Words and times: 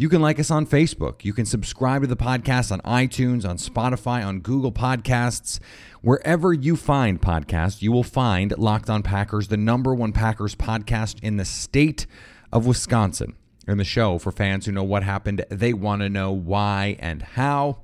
You 0.00 0.08
can 0.08 0.22
like 0.22 0.38
us 0.38 0.52
on 0.52 0.64
Facebook. 0.64 1.24
You 1.24 1.32
can 1.32 1.44
subscribe 1.44 2.02
to 2.02 2.06
the 2.06 2.16
podcast 2.16 2.70
on 2.70 2.80
iTunes, 2.82 3.44
on 3.44 3.56
Spotify, 3.56 4.24
on 4.24 4.38
Google 4.38 4.70
Podcasts. 4.70 5.58
Wherever 6.02 6.52
you 6.52 6.76
find 6.76 7.20
podcasts, 7.20 7.82
you 7.82 7.90
will 7.90 8.04
find 8.04 8.56
Locked 8.56 8.88
On 8.88 9.02
Packers, 9.02 9.48
the 9.48 9.56
number 9.56 9.92
one 9.92 10.12
Packers 10.12 10.54
podcast 10.54 11.20
in 11.20 11.36
the 11.36 11.44
state 11.44 12.06
of 12.52 12.64
Wisconsin. 12.64 13.34
In 13.66 13.78
the 13.78 13.84
show, 13.84 14.18
for 14.18 14.30
fans 14.30 14.66
who 14.66 14.72
know 14.72 14.84
what 14.84 15.02
happened, 15.02 15.44
they 15.50 15.72
want 15.72 16.02
to 16.02 16.08
know 16.08 16.30
why 16.30 16.96
and 17.00 17.20
how. 17.20 17.80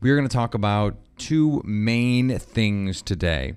We're 0.00 0.14
going 0.14 0.28
to 0.28 0.32
talk 0.32 0.54
about 0.54 0.96
two 1.18 1.60
main 1.64 2.38
things 2.38 3.02
today. 3.02 3.56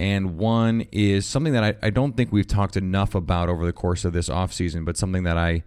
And 0.00 0.36
one 0.36 0.88
is 0.90 1.24
something 1.24 1.52
that 1.52 1.62
I, 1.62 1.74
I 1.86 1.90
don't 1.90 2.16
think 2.16 2.32
we've 2.32 2.48
talked 2.48 2.76
enough 2.76 3.14
about 3.14 3.48
over 3.48 3.64
the 3.64 3.72
course 3.72 4.04
of 4.04 4.12
this 4.12 4.28
offseason, 4.28 4.84
but 4.84 4.96
something 4.96 5.22
that 5.22 5.38
I 5.38 5.62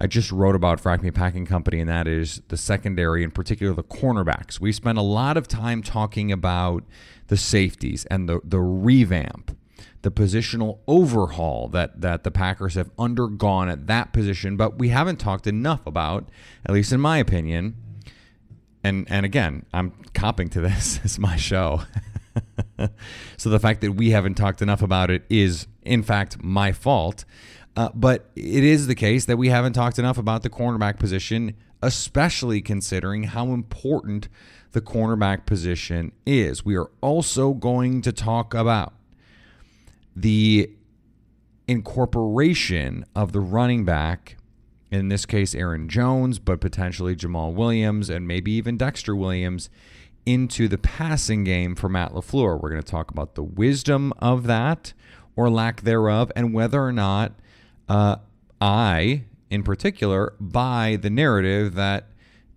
I 0.00 0.06
just 0.06 0.32
wrote 0.32 0.54
about 0.56 0.80
for 0.80 0.90
Acme 0.90 1.10
Packing 1.10 1.44
Company, 1.44 1.78
and 1.78 1.88
that 1.90 2.08
is 2.08 2.40
the 2.48 2.56
secondary, 2.56 3.22
in 3.22 3.30
particular 3.30 3.74
the 3.74 3.82
cornerbacks. 3.82 4.58
We 4.58 4.72
spent 4.72 4.96
a 4.96 5.02
lot 5.02 5.36
of 5.36 5.46
time 5.46 5.82
talking 5.82 6.32
about 6.32 6.84
the 7.26 7.36
safeties 7.36 8.06
and 8.06 8.26
the, 8.26 8.40
the 8.42 8.60
revamp, 8.60 9.56
the 10.00 10.10
positional 10.10 10.78
overhaul 10.88 11.68
that, 11.68 12.00
that 12.00 12.24
the 12.24 12.30
Packers 12.30 12.76
have 12.76 12.90
undergone 12.98 13.68
at 13.68 13.86
that 13.88 14.14
position, 14.14 14.56
but 14.56 14.78
we 14.78 14.88
haven't 14.88 15.18
talked 15.18 15.46
enough 15.46 15.86
about, 15.86 16.30
at 16.64 16.72
least 16.72 16.92
in 16.92 17.00
my 17.00 17.18
opinion. 17.18 17.76
And 18.82 19.06
and 19.10 19.26
again, 19.26 19.66
I'm 19.74 19.92
copping 20.14 20.48
to 20.50 20.60
this. 20.62 21.00
It's 21.04 21.18
my 21.18 21.36
show. 21.36 21.82
so 23.36 23.50
the 23.50 23.60
fact 23.60 23.82
that 23.82 23.92
we 23.92 24.10
haven't 24.10 24.36
talked 24.36 24.62
enough 24.62 24.80
about 24.80 25.10
it 25.10 25.24
is, 25.28 25.66
in 25.82 26.02
fact, 26.02 26.42
my 26.42 26.72
fault. 26.72 27.26
Uh, 27.76 27.88
but 27.94 28.30
it 28.34 28.64
is 28.64 28.86
the 28.86 28.94
case 28.94 29.24
that 29.26 29.36
we 29.36 29.48
haven't 29.48 29.72
talked 29.72 29.98
enough 29.98 30.18
about 30.18 30.42
the 30.42 30.50
cornerback 30.50 30.98
position, 30.98 31.54
especially 31.82 32.60
considering 32.60 33.24
how 33.24 33.52
important 33.52 34.28
the 34.72 34.80
cornerback 34.80 35.46
position 35.46 36.12
is. 36.26 36.64
We 36.64 36.76
are 36.76 36.90
also 37.00 37.52
going 37.54 38.02
to 38.02 38.12
talk 38.12 38.54
about 38.54 38.94
the 40.14 40.70
incorporation 41.66 43.04
of 43.14 43.32
the 43.32 43.40
running 43.40 43.84
back, 43.84 44.36
in 44.90 45.08
this 45.08 45.24
case, 45.24 45.54
Aaron 45.54 45.88
Jones, 45.88 46.38
but 46.38 46.60
potentially 46.60 47.14
Jamaal 47.14 47.54
Williams 47.54 48.10
and 48.10 48.26
maybe 48.26 48.50
even 48.52 48.76
Dexter 48.76 49.14
Williams 49.14 49.70
into 50.26 50.68
the 50.68 50.78
passing 50.78 51.44
game 51.44 51.74
for 51.74 51.88
Matt 51.88 52.12
LaFleur. 52.12 52.60
We're 52.60 52.70
going 52.70 52.82
to 52.82 52.90
talk 52.90 53.10
about 53.10 53.36
the 53.36 53.42
wisdom 53.42 54.12
of 54.18 54.44
that 54.44 54.92
or 55.36 55.48
lack 55.48 55.82
thereof 55.82 56.30
and 56.36 56.52
whether 56.52 56.82
or 56.82 56.92
not 56.92 57.32
uh, 57.90 58.16
I, 58.60 59.24
in 59.50 59.64
particular, 59.64 60.34
buy 60.38 60.96
the 61.02 61.10
narrative 61.10 61.74
that 61.74 62.06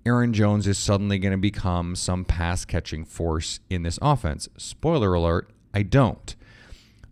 Aaron 0.06 0.32
Jones 0.32 0.68
is 0.68 0.78
suddenly 0.78 1.18
going 1.18 1.32
to 1.32 1.40
become 1.40 1.96
some 1.96 2.24
pass 2.24 2.66
catching 2.66 3.04
force 3.04 3.60
in 3.68 3.82
this 3.82 3.98
offense. 4.00 4.48
Spoiler 4.58 5.16
alert, 5.16 5.50
I 5.74 5.82
don't. 5.82 6.36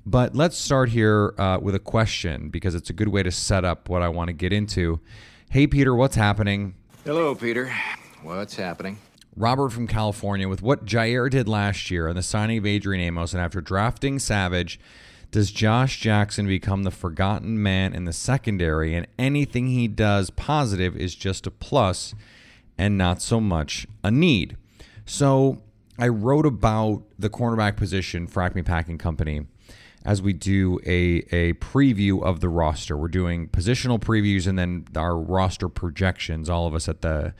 But 0.06 0.36
let's 0.36 0.56
start 0.56 0.90
here 0.90 1.34
uh, 1.40 1.58
with 1.60 1.74
a 1.74 1.80
question 1.80 2.50
because 2.50 2.76
it's 2.76 2.92
a 2.92 2.94
good 2.94 3.08
way 3.08 3.24
to 3.24 3.32
set 3.32 3.66
up 3.66 3.90
what 3.90 4.04
I 4.04 4.10
want 4.10 4.28
to 4.28 4.34
get 4.34 4.54
into. 4.54 5.00
Hey, 5.50 5.66
Peter, 5.66 5.96
what's 5.96 6.16
happening? 6.16 6.76
Hello, 7.04 7.34
Peter. 7.34 7.74
What's 8.22 8.56
happening? 8.56 9.00
Robert 9.36 9.70
from 9.70 9.88
California 9.88 10.48
with 10.48 10.62
what 10.62 10.86
Jaire 10.86 11.30
did 11.30 11.48
last 11.48 11.90
year 11.90 12.08
and 12.08 12.16
the 12.16 12.22
signing 12.22 12.60
of 12.60 12.68
Adrian 12.68 13.02
Amos, 13.02 13.34
and 13.34 13.42
after 13.42 13.62
drafting 13.62 14.20
Savage, 14.20 14.80
does 15.32 15.52
Josh 15.52 16.00
Jackson 16.00 16.46
become 16.46 16.84
the 16.84 16.92
forgotten 16.92 17.62
man 17.62 17.94
in 17.94 18.06
the 18.06 18.14
secondary, 18.14 18.94
and 18.94 19.08
anything 19.18 19.68
he 19.68 19.88
does 19.88 20.30
positive 20.30 20.96
is 20.96 21.16
just 21.16 21.48
a 21.48 21.52
plus 21.52 22.14
and 22.78 22.98
not 22.98 23.22
so 23.22 23.40
much 23.40 23.88
a 24.04 24.12
need? 24.12 24.58
So 25.06 25.62
I 25.98 26.10
wrote 26.10 26.46
about 26.46 27.04
the 27.18 27.30
cornerback 27.30 27.78
position 27.78 28.28
for 28.28 28.44
Acme 28.44 28.64
Packing 28.64 28.98
Company 28.98 29.46
as 30.04 30.22
we 30.22 30.34
do 30.34 30.80
a, 30.86 31.24
a 31.32 31.54
preview 31.54 32.22
of 32.24 32.40
the 32.40 32.50
roster. 32.50 32.98
We're 32.98 33.08
doing 33.08 33.48
positional 33.48 34.00
previews 34.00 34.48
and 34.48 34.58
then 34.58 34.86
our 34.96 35.18
roster 35.18 35.70
projections. 35.70 36.50
All 36.50 36.68
of 36.68 36.74
us 36.74 36.90
at 36.90 37.02
the 37.02 37.34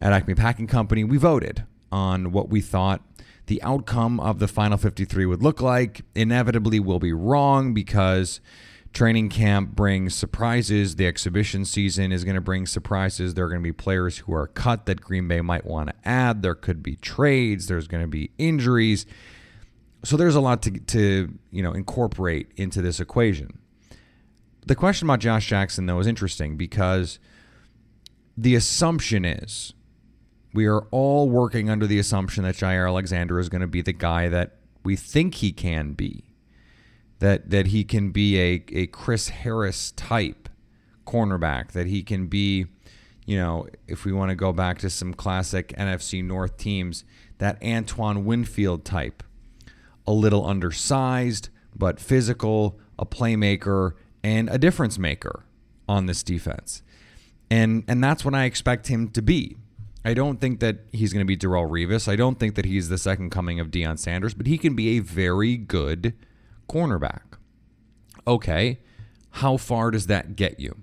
at 0.00 0.12
Acme 0.12 0.34
Packing 0.34 0.66
Company, 0.66 1.04
we 1.04 1.16
voted 1.16 1.64
on 1.90 2.32
what 2.32 2.48
we 2.48 2.60
thought 2.60 3.02
the 3.46 3.62
outcome 3.62 4.20
of 4.20 4.38
the 4.38 4.48
final 4.48 4.78
53 4.78 5.26
would 5.26 5.42
look 5.42 5.60
like. 5.60 6.02
Inevitably, 6.14 6.80
we'll 6.80 6.98
be 6.98 7.12
wrong 7.12 7.74
because 7.74 8.40
training 8.92 9.28
camp 9.28 9.70
brings 9.70 10.14
surprises. 10.14 10.96
The 10.96 11.06
exhibition 11.06 11.64
season 11.64 12.12
is 12.12 12.24
going 12.24 12.36
to 12.36 12.40
bring 12.40 12.66
surprises. 12.66 13.34
There 13.34 13.44
are 13.44 13.48
going 13.48 13.60
to 13.60 13.64
be 13.64 13.72
players 13.72 14.18
who 14.18 14.34
are 14.34 14.46
cut 14.46 14.86
that 14.86 15.00
Green 15.00 15.28
Bay 15.28 15.40
might 15.40 15.66
want 15.66 15.90
to 15.90 15.94
add. 16.08 16.42
There 16.42 16.54
could 16.54 16.82
be 16.82 16.96
trades. 16.96 17.66
There's 17.66 17.88
going 17.88 18.02
to 18.02 18.08
be 18.08 18.30
injuries. 18.38 19.04
So 20.04 20.16
there's 20.16 20.36
a 20.36 20.40
lot 20.40 20.62
to, 20.62 20.70
to 20.70 21.38
you 21.50 21.62
know 21.62 21.72
incorporate 21.72 22.50
into 22.56 22.80
this 22.80 23.00
equation. 23.00 23.58
The 24.66 24.74
question 24.74 25.06
about 25.06 25.20
Josh 25.20 25.46
Jackson 25.46 25.86
though 25.86 25.98
is 25.98 26.06
interesting 26.06 26.56
because 26.56 27.18
the 28.36 28.54
assumption 28.54 29.24
is 29.24 29.74
we 30.54 30.66
are 30.66 30.86
all 30.92 31.28
working 31.28 31.68
under 31.68 31.86
the 31.86 31.98
assumption 31.98 32.44
that 32.44 32.54
Jaire 32.54 32.86
Alexander 32.86 33.40
is 33.40 33.48
going 33.48 33.60
to 33.60 33.66
be 33.66 33.82
the 33.82 33.92
guy 33.92 34.28
that 34.28 34.56
we 34.84 34.94
think 34.94 35.34
he 35.34 35.52
can 35.52 35.92
be. 35.92 36.24
That 37.18 37.50
that 37.50 37.68
he 37.68 37.84
can 37.84 38.10
be 38.10 38.38
a, 38.38 38.64
a 38.72 38.86
Chris 38.86 39.28
Harris 39.28 39.92
type 39.92 40.48
cornerback, 41.06 41.72
that 41.72 41.86
he 41.86 42.02
can 42.02 42.26
be, 42.26 42.66
you 43.26 43.36
know, 43.36 43.66
if 43.86 44.04
we 44.04 44.12
want 44.12 44.30
to 44.30 44.34
go 44.34 44.52
back 44.52 44.78
to 44.78 44.90
some 44.90 45.14
classic 45.14 45.68
NFC 45.76 46.24
North 46.24 46.56
teams, 46.56 47.04
that 47.38 47.62
Antoine 47.62 48.24
Winfield 48.24 48.84
type. 48.84 49.22
A 50.06 50.12
little 50.12 50.46
undersized, 50.46 51.48
but 51.74 51.98
physical, 51.98 52.78
a 52.98 53.06
playmaker, 53.06 53.92
and 54.22 54.50
a 54.50 54.58
difference 54.58 54.98
maker 54.98 55.44
on 55.88 56.06
this 56.06 56.22
defense. 56.22 56.82
And 57.50 57.84
and 57.88 58.04
that's 58.04 58.24
what 58.24 58.34
I 58.34 58.44
expect 58.44 58.88
him 58.88 59.08
to 59.10 59.22
be. 59.22 59.56
I 60.04 60.14
don't 60.14 60.40
think 60.40 60.60
that 60.60 60.80
he's 60.92 61.12
going 61.12 61.24
to 61.24 61.26
be 61.26 61.36
Darrelle 61.36 61.68
Revis. 61.68 62.08
I 62.08 62.16
don't 62.16 62.38
think 62.38 62.56
that 62.56 62.66
he's 62.66 62.88
the 62.88 62.98
second 62.98 63.30
coming 63.30 63.58
of 63.58 63.70
Deion 63.70 63.98
Sanders, 63.98 64.34
but 64.34 64.46
he 64.46 64.58
can 64.58 64.74
be 64.74 64.96
a 64.96 65.00
very 65.00 65.56
good 65.56 66.14
cornerback. 66.68 67.38
Okay, 68.26 68.80
how 69.30 69.56
far 69.56 69.90
does 69.90 70.06
that 70.06 70.36
get 70.36 70.60
you? 70.60 70.76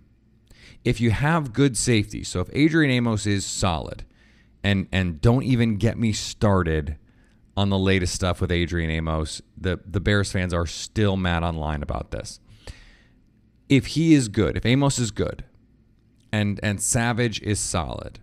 If 0.84 1.00
you 1.00 1.12
have 1.12 1.54
good 1.54 1.78
safety, 1.78 2.24
so 2.24 2.40
if 2.40 2.50
Adrian 2.54 2.92
Amos 2.92 3.28
is 3.28 3.46
solid, 3.46 4.04
and 4.64 4.88
and 4.92 5.22
don't 5.22 5.44
even 5.44 5.78
get 5.78 5.98
me 5.98 6.14
started 6.14 6.98
on 7.58 7.70
the 7.70 7.78
latest 7.78 8.14
stuff 8.14 8.42
with 8.42 8.52
Adrian 8.52 8.90
Amos. 8.90 9.42
The 9.58 9.80
the 9.86 10.00
Bears 10.00 10.32
fans 10.32 10.54
are 10.54 10.66
still 10.66 11.18
mad 11.18 11.44
online 11.44 11.84
about 11.84 12.12
this. 12.12 12.40
If 13.70 13.88
he 13.88 14.14
is 14.14 14.28
good, 14.28 14.58
if 14.58 14.66
Amos 14.66 15.00
is 15.00 15.12
good, 15.12 15.44
and 16.32 16.60
and 16.64 16.82
Savage 16.82 17.42
is 17.42 17.60
solid, 17.60 18.20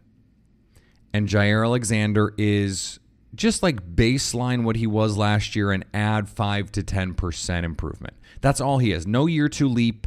and 1.13 1.29
Jaire 1.29 1.65
Alexander 1.65 2.35
is 2.37 2.99
just 3.35 3.63
like 3.63 3.95
baseline 3.95 4.65
what 4.65 4.77
he 4.77 4.87
was 4.87 5.17
last 5.17 5.55
year 5.55 5.71
and 5.73 5.85
add 5.93 6.29
5 6.29 6.73
to 6.73 6.83
10% 6.83 7.65
improvement. 7.65 8.15
That's 8.41 8.61
all 8.61 8.79
he 8.79 8.93
is. 8.93 9.07
No 9.07 9.27
year 9.27 9.49
two 9.49 9.69
leap, 9.69 10.07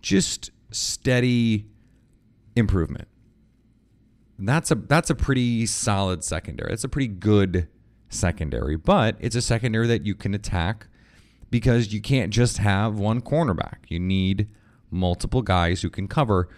just 0.00 0.50
steady 0.70 1.66
improvement. 2.56 3.08
That's 4.38 4.70
a 4.70 4.74
that's 4.74 5.10
a 5.10 5.14
pretty 5.14 5.64
solid 5.66 6.24
secondary. 6.24 6.70
That's 6.70 6.84
a 6.84 6.88
pretty 6.88 7.08
good 7.08 7.68
secondary, 8.08 8.76
but 8.76 9.16
it's 9.20 9.36
a 9.36 9.42
secondary 9.42 9.86
that 9.86 10.04
you 10.04 10.14
can 10.14 10.34
attack 10.34 10.88
because 11.50 11.92
you 11.92 12.00
can't 12.00 12.32
just 12.32 12.58
have 12.58 12.98
one 12.98 13.20
cornerback. 13.20 13.76
You 13.88 14.00
need 14.00 14.48
multiple 14.90 15.42
guys 15.42 15.82
who 15.82 15.90
can 15.90 16.08
cover. 16.08 16.48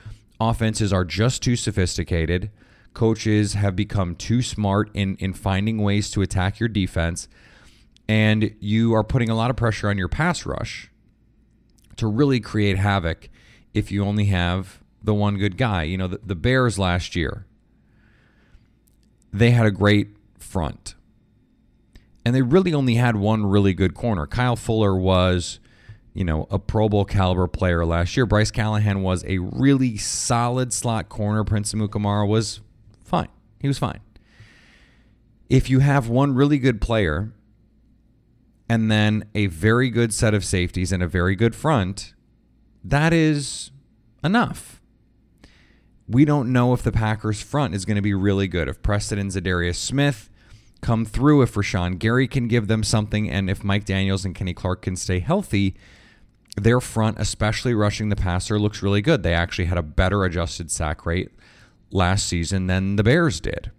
Offenses 0.40 0.92
are 0.92 1.04
just 1.04 1.42
too 1.42 1.56
sophisticated. 1.56 2.50
Coaches 2.96 3.52
have 3.52 3.76
become 3.76 4.14
too 4.14 4.40
smart 4.40 4.88
in, 4.94 5.16
in 5.16 5.34
finding 5.34 5.82
ways 5.82 6.10
to 6.12 6.22
attack 6.22 6.58
your 6.58 6.70
defense. 6.70 7.28
And 8.08 8.56
you 8.58 8.94
are 8.94 9.04
putting 9.04 9.28
a 9.28 9.34
lot 9.34 9.50
of 9.50 9.56
pressure 9.56 9.90
on 9.90 9.98
your 9.98 10.08
pass 10.08 10.46
rush 10.46 10.90
to 11.96 12.06
really 12.06 12.40
create 12.40 12.78
havoc 12.78 13.28
if 13.74 13.92
you 13.92 14.02
only 14.02 14.24
have 14.26 14.82
the 15.02 15.12
one 15.12 15.36
good 15.36 15.58
guy. 15.58 15.82
You 15.82 15.98
know, 15.98 16.06
the, 16.06 16.20
the 16.24 16.34
Bears 16.34 16.78
last 16.78 17.14
year, 17.14 17.44
they 19.30 19.50
had 19.50 19.66
a 19.66 19.70
great 19.70 20.16
front. 20.38 20.94
And 22.24 22.34
they 22.34 22.40
really 22.40 22.72
only 22.72 22.94
had 22.94 23.16
one 23.16 23.44
really 23.44 23.74
good 23.74 23.92
corner. 23.92 24.26
Kyle 24.26 24.56
Fuller 24.56 24.96
was, 24.96 25.60
you 26.14 26.24
know, 26.24 26.46
a 26.50 26.58
Pro 26.58 26.88
Bowl 26.88 27.04
caliber 27.04 27.46
player 27.46 27.84
last 27.84 28.16
year. 28.16 28.24
Bryce 28.24 28.50
Callahan 28.50 29.02
was 29.02 29.22
a 29.26 29.36
really 29.36 29.98
solid 29.98 30.72
slot 30.72 31.10
corner. 31.10 31.44
Prince 31.44 31.74
Amukamara 31.74 32.26
was 32.26 32.62
fine. 33.06 33.28
He 33.60 33.68
was 33.68 33.78
fine. 33.78 34.00
If 35.48 35.70
you 35.70 35.78
have 35.78 36.08
one 36.08 36.34
really 36.34 36.58
good 36.58 36.80
player 36.80 37.32
and 38.68 38.90
then 38.90 39.24
a 39.34 39.46
very 39.46 39.90
good 39.90 40.12
set 40.12 40.34
of 40.34 40.44
safeties 40.44 40.92
and 40.92 41.02
a 41.02 41.08
very 41.08 41.36
good 41.36 41.54
front, 41.54 42.14
that 42.84 43.12
is 43.12 43.70
enough. 44.24 44.80
We 46.08 46.24
don't 46.24 46.52
know 46.52 46.72
if 46.72 46.82
the 46.82 46.92
Packers 46.92 47.42
front 47.42 47.74
is 47.74 47.84
going 47.84 47.96
to 47.96 48.02
be 48.02 48.14
really 48.14 48.48
good. 48.48 48.68
If 48.68 48.82
Preston 48.82 49.18
and 49.18 49.30
Za'Darius 49.30 49.76
Smith 49.76 50.30
come 50.80 51.04
through, 51.04 51.42
if 51.42 51.54
Rashan 51.54 51.98
Gary 51.98 52.28
can 52.28 52.46
give 52.48 52.68
them 52.68 52.84
something, 52.84 53.28
and 53.28 53.50
if 53.50 53.64
Mike 53.64 53.84
Daniels 53.84 54.24
and 54.24 54.34
Kenny 54.34 54.54
Clark 54.54 54.82
can 54.82 54.94
stay 54.94 55.18
healthy, 55.18 55.74
their 56.56 56.80
front, 56.80 57.18
especially 57.18 57.74
rushing 57.74 58.08
the 58.08 58.16
passer, 58.16 58.58
looks 58.58 58.82
really 58.82 59.02
good. 59.02 59.22
They 59.22 59.34
actually 59.34 59.66
had 59.66 59.78
a 59.78 59.82
better 59.82 60.24
adjusted 60.24 60.70
sack 60.70 61.04
rate 61.04 61.30
last 61.96 62.26
season 62.26 62.66
than 62.68 62.96
the 62.96 63.02
Bears 63.02 63.40
did. 63.40 63.72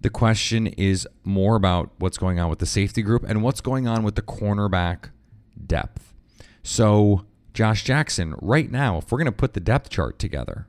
The 0.00 0.10
question 0.10 0.66
is 0.66 1.08
more 1.24 1.56
about 1.56 1.90
what's 1.98 2.18
going 2.18 2.38
on 2.38 2.48
with 2.48 2.58
the 2.58 2.66
safety 2.66 3.02
group 3.02 3.24
and 3.26 3.42
what's 3.42 3.60
going 3.60 3.88
on 3.88 4.02
with 4.02 4.14
the 4.14 4.22
cornerback 4.22 5.10
depth. 5.66 6.12
So, 6.62 7.24
Josh 7.52 7.84
Jackson, 7.84 8.34
right 8.40 8.70
now, 8.70 8.98
if 8.98 9.10
we're 9.10 9.18
going 9.18 9.26
to 9.26 9.32
put 9.32 9.54
the 9.54 9.60
depth 9.60 9.90
chart 9.90 10.18
together, 10.18 10.66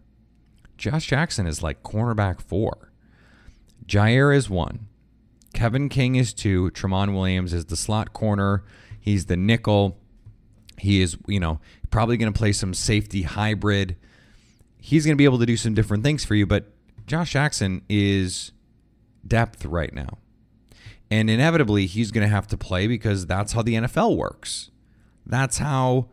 Josh 0.77 1.07
Jackson 1.07 1.47
is 1.47 1.63
like 1.63 1.83
cornerback 1.83 2.41
four. 2.41 2.91
Jaire 3.85 4.35
is 4.35 4.49
one. 4.49 4.87
Kevin 5.53 5.89
King 5.89 6.15
is 6.15 6.33
two. 6.33 6.69
Tramon 6.71 7.13
Williams 7.13 7.53
is 7.53 7.65
the 7.65 7.77
slot 7.77 8.13
corner. 8.13 8.63
He's 8.99 9.25
the 9.25 9.37
nickel. 9.37 9.97
He 10.77 11.01
is, 11.01 11.17
you 11.27 11.39
know, 11.39 11.59
probably 11.91 12.17
going 12.17 12.31
to 12.31 12.37
play 12.37 12.51
some 12.51 12.73
safety 12.73 13.21
hybrid. 13.23 13.95
He's 14.85 15.03
going 15.03 15.15
to 15.15 15.17
be 15.17 15.25
able 15.25 15.39
to 15.39 15.47
do 15.47 15.57
some 15.57 15.73
different 15.73 16.03
things 16.03 16.23
for 16.23 16.35
you, 16.35 16.45
but 16.45 16.71
Josh 17.07 17.33
Jackson 17.33 17.81
is 17.89 18.51
depth 19.27 19.65
right 19.65 19.91
now. 19.91 20.19
And 21.09 21.27
inevitably, 21.27 21.87
he's 21.87 22.11
going 22.11 22.21
to 22.21 22.31
have 22.31 22.45
to 22.49 22.55
play 22.55 22.85
because 22.85 23.25
that's 23.25 23.53
how 23.53 23.63
the 23.63 23.73
NFL 23.73 24.15
works. 24.15 24.69
That's 25.25 25.57
how 25.57 26.09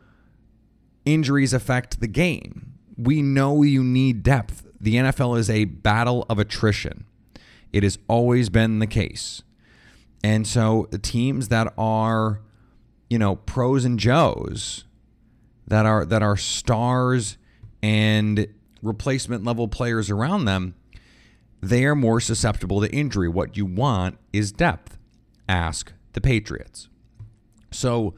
injuries 1.04 1.52
affect 1.52 2.00
the 2.00 2.06
game. 2.06 2.72
We 2.96 3.20
know 3.20 3.62
you 3.62 3.84
need 3.84 4.22
depth. 4.22 4.66
The 4.80 4.94
NFL 4.94 5.38
is 5.38 5.50
a 5.50 5.66
battle 5.66 6.24
of 6.30 6.38
attrition. 6.38 7.04
It 7.74 7.82
has 7.82 7.98
always 8.08 8.48
been 8.48 8.78
the 8.78 8.86
case. 8.86 9.42
And 10.24 10.46
so 10.46 10.88
the 10.90 10.98
teams 10.98 11.48
that 11.48 11.74
are, 11.76 12.40
you 13.10 13.18
know, 13.18 13.36
pros 13.36 13.84
and 13.84 13.98
Joes, 13.98 14.84
that 15.66 15.84
are 15.84 16.06
that 16.06 16.22
are 16.22 16.38
stars 16.38 17.36
and 17.82 18.46
replacement 18.82 19.44
level 19.44 19.68
players 19.68 20.10
around 20.10 20.44
them, 20.44 20.74
they 21.60 21.84
are 21.84 21.94
more 21.94 22.20
susceptible 22.20 22.80
to 22.80 22.92
injury. 22.92 23.28
What 23.28 23.56
you 23.56 23.64
want 23.64 24.18
is 24.32 24.52
depth. 24.52 24.98
Ask 25.48 25.92
the 26.12 26.20
Patriots. 26.20 26.88
So 27.70 28.14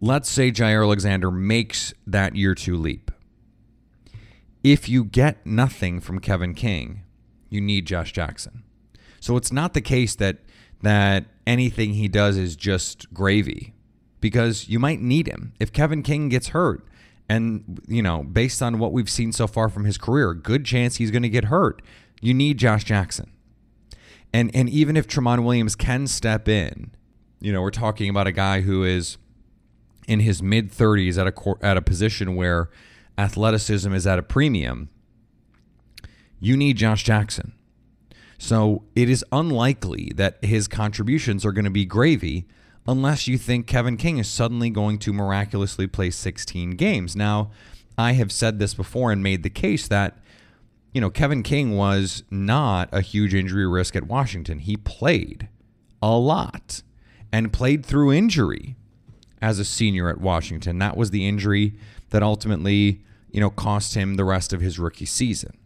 let's 0.00 0.28
say 0.28 0.50
Jaire 0.50 0.82
Alexander 0.84 1.30
makes 1.30 1.92
that 2.06 2.34
year 2.34 2.54
two 2.54 2.76
leap. 2.76 3.10
If 4.62 4.88
you 4.88 5.04
get 5.04 5.44
nothing 5.44 6.00
from 6.00 6.20
Kevin 6.20 6.54
King, 6.54 7.02
you 7.50 7.60
need 7.60 7.86
Josh 7.86 8.12
Jackson. 8.12 8.64
So 9.20 9.36
it's 9.36 9.52
not 9.52 9.74
the 9.74 9.80
case 9.80 10.14
that 10.16 10.38
that 10.82 11.26
anything 11.46 11.94
he 11.94 12.08
does 12.08 12.36
is 12.36 12.56
just 12.56 13.12
gravy 13.12 13.74
because 14.20 14.68
you 14.68 14.78
might 14.78 15.00
need 15.00 15.26
him. 15.26 15.52
If 15.60 15.72
Kevin 15.72 16.02
King 16.02 16.28
gets 16.28 16.48
hurt 16.48 16.86
and 17.28 17.80
you 17.88 18.02
know, 18.02 18.22
based 18.22 18.62
on 18.62 18.78
what 18.78 18.92
we've 18.92 19.10
seen 19.10 19.32
so 19.32 19.46
far 19.46 19.68
from 19.68 19.84
his 19.84 19.98
career, 19.98 20.34
good 20.34 20.64
chance 20.64 20.96
he's 20.96 21.10
going 21.10 21.22
to 21.22 21.28
get 21.28 21.44
hurt. 21.44 21.82
You 22.20 22.34
need 22.34 22.58
Josh 22.58 22.84
Jackson. 22.84 23.30
And 24.32 24.54
and 24.54 24.68
even 24.68 24.96
if 24.96 25.06
Tramon 25.06 25.44
Williams 25.44 25.76
can 25.76 26.06
step 26.06 26.48
in, 26.48 26.90
you 27.40 27.52
know, 27.52 27.62
we're 27.62 27.70
talking 27.70 28.08
about 28.08 28.26
a 28.26 28.32
guy 28.32 28.62
who 28.62 28.84
is 28.84 29.16
in 30.06 30.20
his 30.20 30.42
mid 30.42 30.70
30s 30.70 31.18
at 31.18 31.26
a 31.26 31.64
at 31.64 31.76
a 31.76 31.82
position 31.82 32.34
where 32.34 32.70
athleticism 33.16 33.92
is 33.92 34.06
at 34.06 34.18
a 34.18 34.22
premium. 34.22 34.88
You 36.40 36.56
need 36.56 36.76
Josh 36.76 37.04
Jackson. 37.04 37.52
So 38.38 38.84
it 38.94 39.08
is 39.08 39.24
unlikely 39.32 40.12
that 40.16 40.44
his 40.44 40.68
contributions 40.68 41.46
are 41.46 41.52
going 41.52 41.64
to 41.64 41.70
be 41.70 41.86
gravy 41.86 42.46
unless 42.86 43.26
you 43.26 43.38
think 43.38 43.66
Kevin 43.66 43.96
King 43.96 44.18
is 44.18 44.28
suddenly 44.28 44.70
going 44.70 44.98
to 44.98 45.12
miraculously 45.12 45.86
play 45.86 46.10
16 46.10 46.72
games. 46.72 47.16
Now, 47.16 47.50
I 47.96 48.12
have 48.12 48.32
said 48.32 48.58
this 48.58 48.74
before 48.74 49.12
and 49.12 49.22
made 49.22 49.42
the 49.42 49.50
case 49.50 49.88
that 49.88 50.18
you 50.94 51.00
know, 51.00 51.10
Kevin 51.10 51.42
King 51.42 51.76
was 51.76 52.22
not 52.30 52.88
a 52.92 53.00
huge 53.00 53.34
injury 53.34 53.66
risk 53.66 53.96
at 53.96 54.04
Washington. 54.04 54.60
He 54.60 54.76
played 54.76 55.48
a 56.00 56.16
lot 56.16 56.82
and 57.32 57.52
played 57.52 57.84
through 57.84 58.12
injury 58.12 58.76
as 59.42 59.58
a 59.58 59.64
senior 59.64 60.08
at 60.08 60.20
Washington. 60.20 60.78
That 60.78 60.96
was 60.96 61.10
the 61.10 61.26
injury 61.26 61.74
that 62.10 62.22
ultimately, 62.22 63.02
you 63.32 63.40
know, 63.40 63.50
cost 63.50 63.94
him 63.94 64.14
the 64.14 64.24
rest 64.24 64.52
of 64.52 64.60
his 64.60 64.78
rookie 64.78 65.04
season. 65.04 65.58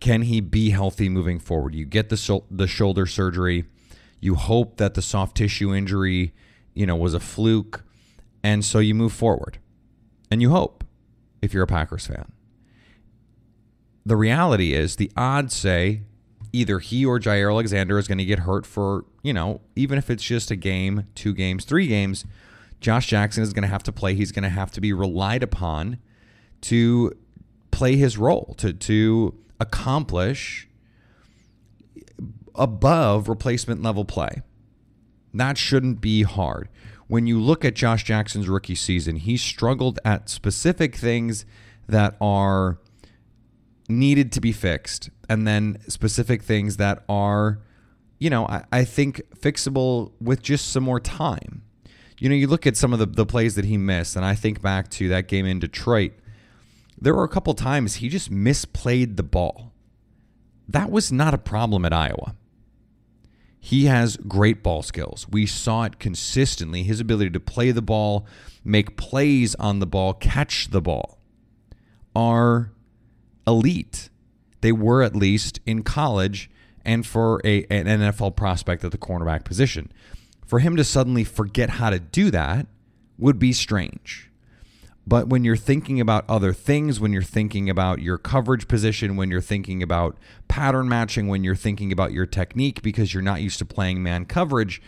Can 0.00 0.22
he 0.22 0.40
be 0.40 0.70
healthy 0.70 1.08
moving 1.08 1.38
forward? 1.38 1.74
You 1.74 1.84
get 1.84 2.08
the 2.08 2.42
the 2.50 2.66
shoulder 2.66 3.06
surgery. 3.06 3.66
You 4.18 4.34
hope 4.34 4.78
that 4.78 4.94
the 4.94 5.02
soft 5.02 5.36
tissue 5.36 5.72
injury, 5.72 6.34
you 6.76 6.86
know, 6.86 6.94
was 6.94 7.14
a 7.14 7.20
fluke, 7.20 7.82
and 8.42 8.64
so 8.64 8.78
you 8.78 8.94
move 8.94 9.12
forward. 9.12 9.58
And 10.30 10.40
you 10.40 10.50
hope 10.50 10.84
if 11.42 11.52
you're 11.52 11.64
a 11.64 11.68
Packers 11.68 12.06
fan 12.06 12.32
the 14.06 14.16
reality 14.16 14.72
is 14.72 14.96
the 14.96 15.10
odds 15.16 15.52
say 15.52 16.02
either 16.52 16.78
he 16.78 17.04
or 17.04 17.18
Jaire 17.18 17.50
Alexander 17.50 17.98
is 17.98 18.06
going 18.06 18.18
to 18.18 18.24
get 18.24 18.38
hurt 18.38 18.64
for, 18.64 19.04
you 19.22 19.32
know, 19.32 19.60
even 19.74 19.98
if 19.98 20.08
it's 20.08 20.22
just 20.22 20.52
a 20.52 20.56
game, 20.56 21.08
two 21.16 21.34
games, 21.34 21.64
three 21.64 21.88
games, 21.88 22.24
Josh 22.80 23.08
Jackson 23.08 23.42
is 23.42 23.52
going 23.52 23.64
to 23.64 23.68
have 23.68 23.82
to 23.82 23.92
play. 23.92 24.14
He's 24.14 24.30
going 24.30 24.44
to 24.44 24.48
have 24.48 24.70
to 24.72 24.80
be 24.80 24.92
relied 24.92 25.42
upon 25.42 25.98
to 26.62 27.12
play 27.72 27.96
his 27.96 28.16
role, 28.16 28.54
to, 28.58 28.72
to 28.72 29.34
accomplish 29.58 30.68
above 32.54 33.28
replacement 33.28 33.82
level 33.82 34.04
play. 34.04 34.40
That 35.36 35.58
shouldn't 35.58 36.00
be 36.00 36.22
hard. 36.22 36.68
When 37.08 37.26
you 37.26 37.40
look 37.40 37.64
at 37.64 37.74
Josh 37.74 38.04
Jackson's 38.04 38.48
rookie 38.48 38.74
season, 38.74 39.16
he 39.16 39.36
struggled 39.36 39.98
at 40.04 40.28
specific 40.28 40.96
things 40.96 41.44
that 41.88 42.16
are 42.20 42.78
needed 43.88 44.32
to 44.32 44.40
be 44.40 44.50
fixed, 44.50 45.10
and 45.28 45.46
then 45.46 45.78
specific 45.88 46.42
things 46.42 46.78
that 46.78 47.04
are, 47.08 47.60
you 48.18 48.28
know, 48.30 48.46
I, 48.46 48.64
I 48.72 48.84
think 48.84 49.22
fixable 49.38 50.12
with 50.20 50.42
just 50.42 50.72
some 50.72 50.82
more 50.82 50.98
time. 50.98 51.62
You 52.18 52.28
know, 52.28 52.34
you 52.34 52.48
look 52.48 52.66
at 52.66 52.76
some 52.76 52.92
of 52.92 52.98
the, 52.98 53.06
the 53.06 53.26
plays 53.26 53.54
that 53.54 53.66
he 53.66 53.76
missed, 53.76 54.16
and 54.16 54.24
I 54.24 54.34
think 54.34 54.60
back 54.60 54.88
to 54.92 55.08
that 55.10 55.28
game 55.28 55.46
in 55.46 55.60
Detroit. 55.60 56.12
There 56.98 57.14
were 57.14 57.24
a 57.24 57.28
couple 57.28 57.52
times 57.54 57.96
he 57.96 58.08
just 58.08 58.32
misplayed 58.32 59.16
the 59.16 59.22
ball. 59.22 59.72
That 60.66 60.90
was 60.90 61.12
not 61.12 61.34
a 61.34 61.38
problem 61.38 61.84
at 61.84 61.92
Iowa. 61.92 62.34
He 63.66 63.86
has 63.86 64.16
great 64.16 64.62
ball 64.62 64.84
skills. 64.84 65.26
We 65.28 65.44
saw 65.44 65.82
it 65.82 65.98
consistently. 65.98 66.84
His 66.84 67.00
ability 67.00 67.30
to 67.30 67.40
play 67.40 67.72
the 67.72 67.82
ball, 67.82 68.24
make 68.62 68.96
plays 68.96 69.56
on 69.56 69.80
the 69.80 69.88
ball, 69.88 70.14
catch 70.14 70.70
the 70.70 70.80
ball 70.80 71.18
are 72.14 72.70
elite. 73.44 74.08
They 74.60 74.70
were 74.70 75.02
at 75.02 75.16
least 75.16 75.58
in 75.66 75.82
college 75.82 76.48
and 76.84 77.04
for 77.04 77.40
a, 77.44 77.64
an 77.64 77.86
NFL 77.86 78.36
prospect 78.36 78.84
at 78.84 78.92
the 78.92 78.98
cornerback 78.98 79.44
position. 79.44 79.90
For 80.46 80.60
him 80.60 80.76
to 80.76 80.84
suddenly 80.84 81.24
forget 81.24 81.70
how 81.70 81.90
to 81.90 81.98
do 81.98 82.30
that 82.30 82.68
would 83.18 83.40
be 83.40 83.52
strange. 83.52 84.30
But 85.06 85.28
when 85.28 85.44
you're 85.44 85.56
thinking 85.56 86.00
about 86.00 86.24
other 86.28 86.52
things, 86.52 86.98
when 86.98 87.12
you're 87.12 87.22
thinking 87.22 87.70
about 87.70 88.02
your 88.02 88.18
coverage 88.18 88.66
position, 88.66 89.16
when 89.16 89.30
you're 89.30 89.40
thinking 89.40 89.82
about 89.82 90.18
pattern 90.48 90.88
matching, 90.88 91.28
when 91.28 91.44
you're 91.44 91.54
thinking 91.54 91.92
about 91.92 92.12
your 92.12 92.26
technique 92.26 92.82
because 92.82 93.14
you're 93.14 93.22
not 93.22 93.40
used 93.40 93.58
to 93.60 93.64
playing 93.64 94.02
man 94.02 94.24
coverage, 94.24 94.82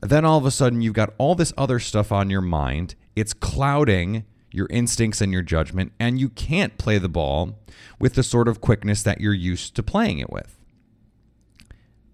then 0.00 0.24
all 0.24 0.38
of 0.38 0.46
a 0.46 0.50
sudden 0.50 0.80
you've 0.80 0.94
got 0.94 1.12
all 1.18 1.34
this 1.34 1.52
other 1.58 1.78
stuff 1.78 2.10
on 2.10 2.30
your 2.30 2.40
mind. 2.40 2.94
It's 3.14 3.34
clouding 3.34 4.24
your 4.50 4.66
instincts 4.70 5.20
and 5.20 5.32
your 5.32 5.42
judgment, 5.42 5.92
and 5.98 6.18
you 6.18 6.28
can't 6.30 6.78
play 6.78 6.98
the 6.98 7.08
ball 7.08 7.58
with 7.98 8.14
the 8.14 8.22
sort 8.22 8.48
of 8.48 8.60
quickness 8.60 9.02
that 9.02 9.20
you're 9.20 9.32
used 9.34 9.74
to 9.76 9.82
playing 9.82 10.18
it 10.18 10.30
with. 10.30 10.58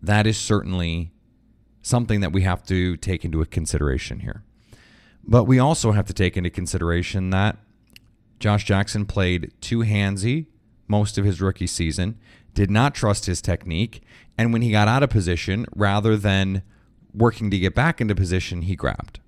That 0.02 0.26
is 0.26 0.36
certainly 0.36 1.12
something 1.82 2.20
that 2.20 2.32
we 2.32 2.42
have 2.42 2.64
to 2.64 2.96
take 2.96 3.24
into 3.24 3.44
consideration 3.46 4.20
here. 4.20 4.42
But 5.28 5.44
we 5.44 5.58
also 5.58 5.92
have 5.92 6.06
to 6.06 6.14
take 6.14 6.38
into 6.38 6.48
consideration 6.48 7.28
that 7.30 7.58
Josh 8.40 8.64
Jackson 8.64 9.04
played 9.04 9.52
too 9.60 9.80
handsy 9.80 10.46
most 10.88 11.18
of 11.18 11.24
his 11.26 11.42
rookie 11.42 11.66
season, 11.66 12.18
did 12.54 12.70
not 12.70 12.94
trust 12.94 13.26
his 13.26 13.42
technique, 13.42 14.02
and 14.38 14.54
when 14.54 14.62
he 14.62 14.70
got 14.70 14.88
out 14.88 15.02
of 15.02 15.10
position, 15.10 15.66
rather 15.76 16.16
than 16.16 16.62
working 17.12 17.50
to 17.50 17.58
get 17.58 17.74
back 17.74 18.00
into 18.00 18.14
position, 18.14 18.62
he 18.62 18.74
grabbed. 18.74 19.20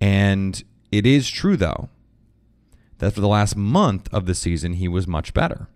And 0.00 0.62
it 0.92 1.04
is 1.04 1.28
true, 1.28 1.56
though, 1.56 1.88
that 2.98 3.12
for 3.12 3.20
the 3.20 3.26
last 3.26 3.56
month 3.56 4.08
of 4.14 4.26
the 4.26 4.34
season, 4.34 4.74
he 4.74 4.86
was 4.86 5.08
much 5.08 5.34
better 5.34 5.66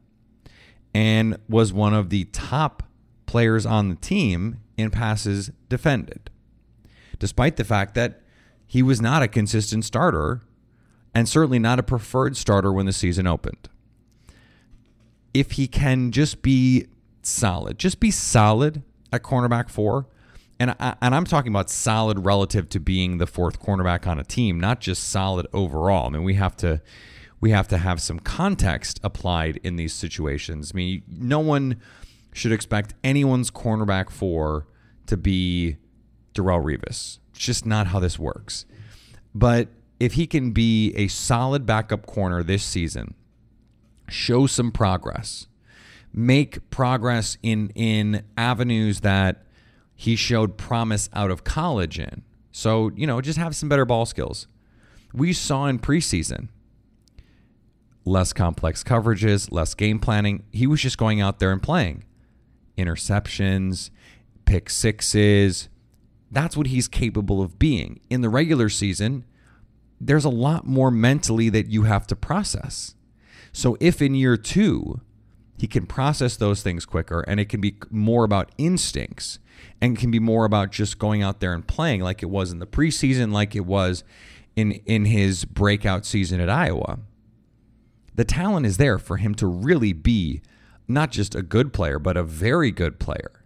and 0.94 1.36
was 1.48 1.72
one 1.72 1.92
of 1.92 2.10
the 2.10 2.24
top 2.26 2.84
players 3.26 3.66
on 3.66 3.88
the 3.88 3.96
team 3.96 4.60
in 4.76 4.92
passes 4.92 5.50
defended, 5.68 6.30
despite 7.18 7.56
the 7.56 7.64
fact 7.64 7.96
that 7.96 8.20
he 8.74 8.82
was 8.82 9.00
not 9.00 9.22
a 9.22 9.28
consistent 9.28 9.84
starter 9.84 10.40
and 11.14 11.28
certainly 11.28 11.60
not 11.60 11.78
a 11.78 11.82
preferred 11.84 12.36
starter 12.36 12.72
when 12.72 12.86
the 12.86 12.92
season 12.92 13.24
opened. 13.24 13.68
If 15.32 15.52
he 15.52 15.68
can 15.68 16.10
just 16.10 16.42
be 16.42 16.88
solid, 17.22 17.78
just 17.78 18.00
be 18.00 18.10
solid 18.10 18.82
at 19.12 19.22
cornerback 19.22 19.68
four, 19.68 20.08
and 20.58 20.74
I, 20.80 20.96
and 21.00 21.14
I'm 21.14 21.24
talking 21.24 21.52
about 21.52 21.70
solid 21.70 22.26
relative 22.26 22.68
to 22.70 22.80
being 22.80 23.18
the 23.18 23.28
fourth 23.28 23.62
cornerback 23.62 24.08
on 24.08 24.18
a 24.18 24.24
team, 24.24 24.58
not 24.58 24.80
just 24.80 25.04
solid 25.04 25.46
overall. 25.52 26.08
I 26.08 26.10
mean, 26.10 26.24
we 26.24 26.34
have 26.34 26.56
to 26.56 26.82
we 27.40 27.50
have 27.50 27.68
to 27.68 27.78
have 27.78 28.02
some 28.02 28.18
context 28.18 28.98
applied 29.04 29.60
in 29.62 29.76
these 29.76 29.92
situations. 29.92 30.72
I 30.74 30.76
mean, 30.76 31.02
no 31.06 31.38
one 31.38 31.80
should 32.32 32.50
expect 32.50 32.94
anyone's 33.04 33.52
cornerback 33.52 34.10
four 34.10 34.66
to 35.06 35.16
be 35.16 35.76
Darrelle 36.34 36.64
Revis. 36.64 37.20
Just 37.34 37.66
not 37.66 37.88
how 37.88 38.00
this 38.00 38.18
works. 38.18 38.64
But 39.34 39.68
if 40.00 40.14
he 40.14 40.26
can 40.26 40.52
be 40.52 40.92
a 40.94 41.08
solid 41.08 41.66
backup 41.66 42.06
corner 42.06 42.42
this 42.42 42.62
season, 42.62 43.14
show 44.08 44.46
some 44.46 44.70
progress, 44.70 45.46
make 46.12 46.70
progress 46.70 47.36
in 47.42 47.70
in 47.70 48.24
avenues 48.36 49.00
that 49.00 49.44
he 49.94 50.16
showed 50.16 50.56
promise 50.56 51.08
out 51.12 51.30
of 51.30 51.44
college 51.44 51.98
in. 51.98 52.22
So, 52.52 52.90
you 52.94 53.06
know, 53.06 53.20
just 53.20 53.38
have 53.38 53.54
some 53.56 53.68
better 53.68 53.84
ball 53.84 54.06
skills. 54.06 54.46
We 55.12 55.32
saw 55.32 55.66
in 55.66 55.78
preseason 55.78 56.48
less 58.04 58.32
complex 58.32 58.84
coverages, 58.84 59.50
less 59.50 59.74
game 59.74 59.98
planning. 59.98 60.44
He 60.52 60.66
was 60.66 60.80
just 60.80 60.98
going 60.98 61.20
out 61.20 61.38
there 61.38 61.52
and 61.52 61.62
playing. 61.62 62.04
Interceptions, 62.76 63.90
pick 64.44 64.68
sixes. 64.68 65.68
That's 66.34 66.56
what 66.56 66.66
he's 66.66 66.88
capable 66.88 67.40
of 67.40 67.58
being. 67.58 68.00
In 68.10 68.20
the 68.20 68.28
regular 68.28 68.68
season, 68.68 69.24
there's 70.00 70.24
a 70.24 70.30
lot 70.30 70.66
more 70.66 70.90
mentally 70.90 71.48
that 71.50 71.68
you 71.68 71.84
have 71.84 72.06
to 72.08 72.16
process. 72.16 72.94
So 73.52 73.76
if 73.80 74.02
in 74.02 74.14
year 74.14 74.36
two, 74.36 75.00
he 75.56 75.66
can 75.66 75.86
process 75.86 76.36
those 76.36 76.62
things 76.62 76.84
quicker 76.84 77.20
and 77.20 77.38
it 77.38 77.48
can 77.48 77.60
be 77.60 77.76
more 77.90 78.24
about 78.24 78.50
instincts 78.58 79.38
and 79.80 79.96
can 79.96 80.10
be 80.10 80.18
more 80.18 80.44
about 80.44 80.72
just 80.72 80.98
going 80.98 81.22
out 81.22 81.40
there 81.40 81.54
and 81.54 81.66
playing 81.66 82.00
like 82.00 82.22
it 82.22 82.30
was 82.30 82.50
in 82.50 82.58
the 82.58 82.66
preseason, 82.66 83.32
like 83.32 83.54
it 83.54 83.64
was 83.64 84.04
in 84.56 84.72
in 84.86 85.04
his 85.04 85.44
breakout 85.44 86.04
season 86.04 86.40
at 86.40 86.50
Iowa 86.50 86.98
the 88.14 88.24
talent 88.24 88.66
is 88.66 88.76
there 88.76 88.98
for 88.98 89.16
him 89.16 89.34
to 89.36 89.46
really 89.46 89.92
be 89.92 90.40
not 90.86 91.10
just 91.10 91.34
a 91.34 91.42
good 91.42 91.72
player, 91.72 91.98
but 91.98 92.16
a 92.16 92.22
very 92.22 92.70
good 92.70 92.98
player. 92.98 93.43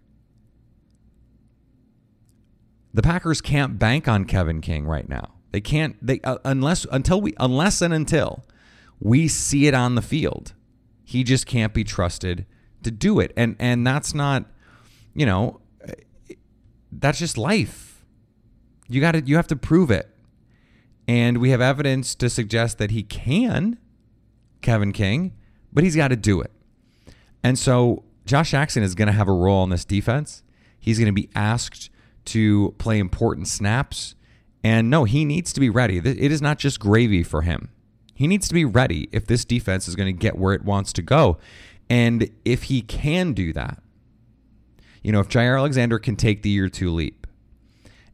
The 2.93 3.01
Packers 3.01 3.41
can't 3.41 3.77
bank 3.77 4.07
on 4.07 4.25
Kevin 4.25 4.61
King 4.61 4.85
right 4.85 5.07
now. 5.07 5.33
They 5.51 5.61
can't 5.61 5.95
they 6.05 6.19
uh, 6.23 6.37
unless 6.45 6.85
until 6.91 7.21
we 7.21 7.33
unless 7.39 7.81
and 7.81 7.93
until 7.93 8.43
we 8.99 9.27
see 9.27 9.67
it 9.67 9.73
on 9.73 9.95
the 9.95 10.01
field. 10.01 10.53
He 11.03 11.23
just 11.23 11.45
can't 11.45 11.73
be 11.73 11.83
trusted 11.83 12.45
to 12.83 12.91
do 12.91 13.19
it. 13.19 13.33
And 13.35 13.55
and 13.59 13.85
that's 13.85 14.13
not, 14.13 14.45
you 15.13 15.25
know, 15.25 15.61
that's 16.91 17.19
just 17.19 17.37
life. 17.37 18.05
You 18.87 19.01
got 19.01 19.11
to 19.13 19.21
you 19.21 19.35
have 19.35 19.47
to 19.47 19.55
prove 19.55 19.91
it. 19.91 20.09
And 21.07 21.39
we 21.39 21.49
have 21.49 21.61
evidence 21.61 22.13
to 22.15 22.29
suggest 22.29 22.77
that 22.77 22.91
he 22.91 23.01
can 23.01 23.79
Kevin 24.61 24.91
King, 24.91 25.33
but 25.73 25.83
he's 25.83 25.95
got 25.95 26.09
to 26.09 26.15
do 26.15 26.41
it. 26.41 26.51
And 27.43 27.57
so 27.57 28.03
Josh 28.25 28.51
Jackson 28.51 28.83
is 28.83 28.93
going 28.93 29.07
to 29.07 29.13
have 29.13 29.27
a 29.27 29.33
role 29.33 29.63
in 29.63 29.69
this 29.69 29.85
defense. 29.85 30.43
He's 30.79 30.99
going 30.99 31.07
to 31.07 31.11
be 31.11 31.29
asked 31.33 31.89
to 32.29 32.75
play 32.77 32.99
important 32.99 33.47
snaps. 33.47 34.15
And 34.63 34.89
no, 34.89 35.05
he 35.05 35.25
needs 35.25 35.53
to 35.53 35.59
be 35.59 35.69
ready. 35.69 35.97
It 35.97 36.31
is 36.31 36.41
not 36.41 36.59
just 36.59 36.79
gravy 36.79 37.23
for 37.23 37.43
him. 37.43 37.69
He 38.13 38.27
needs 38.27 38.47
to 38.49 38.53
be 38.53 38.65
ready 38.65 39.07
if 39.11 39.25
this 39.25 39.45
defense 39.45 39.87
is 39.87 39.95
going 39.95 40.13
to 40.13 40.19
get 40.19 40.37
where 40.37 40.53
it 40.53 40.65
wants 40.65 40.91
to 40.93 41.01
go. 41.01 41.37
And 41.89 42.29
if 42.43 42.63
he 42.63 42.81
can 42.81 43.33
do 43.33 43.53
that, 43.53 43.81
you 45.01 45.11
know, 45.11 45.21
if 45.21 45.29
Jaire 45.29 45.57
Alexander 45.57 45.97
can 45.97 46.15
take 46.17 46.41
the 46.41 46.49
year 46.49 46.67
two 46.67 46.91
leap, 46.91 47.25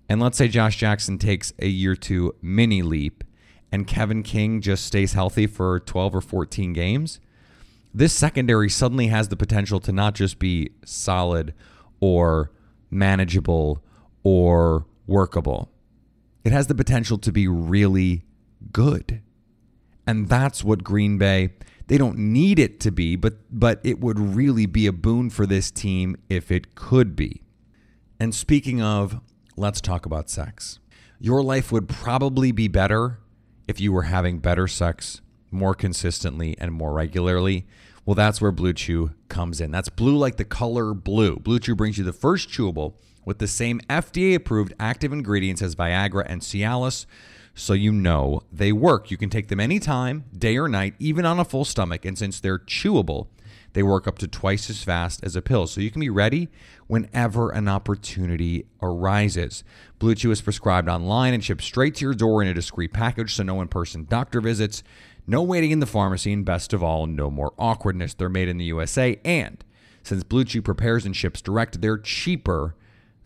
and 0.07 0.21
let's 0.21 0.37
say 0.37 0.47
Josh 0.47 0.77
Jackson 0.77 1.17
takes 1.17 1.51
a 1.57 1.67
year 1.67 1.95
two 1.95 2.35
mini 2.41 2.83
leap, 2.83 3.23
and 3.71 3.87
Kevin 3.87 4.21
King 4.21 4.61
just 4.61 4.85
stays 4.85 5.13
healthy 5.13 5.47
for 5.47 5.79
12 5.79 6.15
or 6.15 6.21
14 6.21 6.73
games, 6.73 7.19
this 7.93 8.13
secondary 8.13 8.69
suddenly 8.69 9.07
has 9.07 9.29
the 9.29 9.35
potential 9.35 9.79
to 9.79 9.91
not 9.91 10.13
just 10.15 10.37
be 10.37 10.69
solid 10.85 11.53
or 11.99 12.51
manageable 12.91 13.81
or 14.25 14.85
workable. 15.07 15.71
It 16.43 16.51
has 16.51 16.67
the 16.67 16.75
potential 16.75 17.17
to 17.19 17.31
be 17.31 17.47
really 17.47 18.25
good. 18.73 19.21
And 20.05 20.27
that's 20.27 20.63
what 20.63 20.83
Green 20.83 21.17
Bay 21.17 21.53
they 21.87 21.99
don't 21.99 22.17
need 22.17 22.57
it 22.57 22.79
to 22.79 22.91
be, 22.91 23.15
but 23.15 23.35
but 23.51 23.79
it 23.83 23.99
would 23.99 24.19
really 24.19 24.65
be 24.65 24.87
a 24.87 24.91
boon 24.91 25.29
for 25.29 25.45
this 25.45 25.69
team 25.69 26.17
if 26.29 26.51
it 26.51 26.73
could 26.73 27.15
be. 27.15 27.43
And 28.19 28.33
speaking 28.33 28.81
of, 28.81 29.21
let's 29.55 29.81
talk 29.81 30.05
about 30.05 30.29
sex. 30.29 30.79
Your 31.19 31.43
life 31.43 31.71
would 31.71 31.87
probably 31.87 32.51
be 32.51 32.67
better 32.67 33.19
if 33.67 33.79
you 33.79 33.93
were 33.93 34.03
having 34.03 34.39
better 34.39 34.67
sex 34.67 35.21
more 35.51 35.75
consistently 35.75 36.55
and 36.59 36.71
more 36.71 36.93
regularly, 36.93 37.65
well, 38.05 38.15
that's 38.15 38.41
where 38.41 38.51
Blue 38.51 38.73
Chew 38.73 39.11
comes 39.29 39.59
in. 39.59 39.71
That's 39.71 39.89
blue 39.89 40.17
like 40.17 40.37
the 40.37 40.45
color 40.45 40.93
blue. 40.93 41.37
Blue 41.37 41.59
Chew 41.59 41.75
brings 41.75 41.97
you 41.97 42.03
the 42.03 42.13
first 42.13 42.49
chewable 42.49 42.95
with 43.25 43.39
the 43.39 43.47
same 43.47 43.81
FDA 43.89 44.35
approved 44.35 44.73
active 44.79 45.11
ingredients 45.11 45.61
as 45.61 45.75
Viagra 45.75 46.25
and 46.27 46.41
Cialis, 46.41 47.05
so 47.53 47.73
you 47.73 47.91
know 47.91 48.41
they 48.51 48.71
work. 48.71 49.09
You 49.09 49.17
can 49.17 49.29
take 49.29 49.47
them 49.47 49.59
anytime, 49.59 50.25
day 50.37 50.57
or 50.57 50.67
night, 50.67 50.93
even 50.99 51.25
on 51.25 51.39
a 51.39 51.45
full 51.45 51.65
stomach. 51.65 52.05
And 52.05 52.17
since 52.17 52.39
they're 52.39 52.59
chewable, 52.59 53.27
they 53.73 53.83
work 53.83 54.07
up 54.07 54.17
to 54.19 54.27
twice 54.27 54.69
as 54.69 54.83
fast 54.83 55.21
as 55.23 55.35
a 55.35 55.41
pill, 55.41 55.67
so 55.67 55.81
you 55.81 55.91
can 55.91 55.99
be 55.99 56.09
ready 56.09 56.49
whenever 56.87 57.49
an 57.49 57.67
opportunity 57.67 58.65
arises. 58.81 59.63
Blue 59.99 60.15
Chew 60.15 60.31
is 60.31 60.41
prescribed 60.41 60.87
online 60.87 61.33
and 61.33 61.43
shipped 61.43 61.63
straight 61.63 61.95
to 61.95 62.05
your 62.05 62.13
door 62.13 62.41
in 62.41 62.47
a 62.47 62.53
discreet 62.53 62.93
package, 62.93 63.35
so 63.35 63.43
no 63.43 63.59
in 63.61 63.67
person 63.67 64.05
doctor 64.05 64.39
visits, 64.39 64.81
no 65.27 65.41
waiting 65.41 65.71
in 65.71 65.81
the 65.81 65.85
pharmacy, 65.85 66.31
and 66.31 66.45
best 66.45 66.71
of 66.71 66.83
all, 66.83 67.05
no 67.05 67.29
more 67.29 67.53
awkwardness. 67.57 68.13
They're 68.13 68.29
made 68.29 68.47
in 68.47 68.57
the 68.57 68.65
USA, 68.65 69.19
and 69.25 69.63
since 70.03 70.23
Blue 70.23 70.45
Chew 70.45 70.61
prepares 70.61 71.05
and 71.05 71.15
ships 71.15 71.41
direct, 71.41 71.81
they're 71.81 71.97
cheaper 71.97 72.75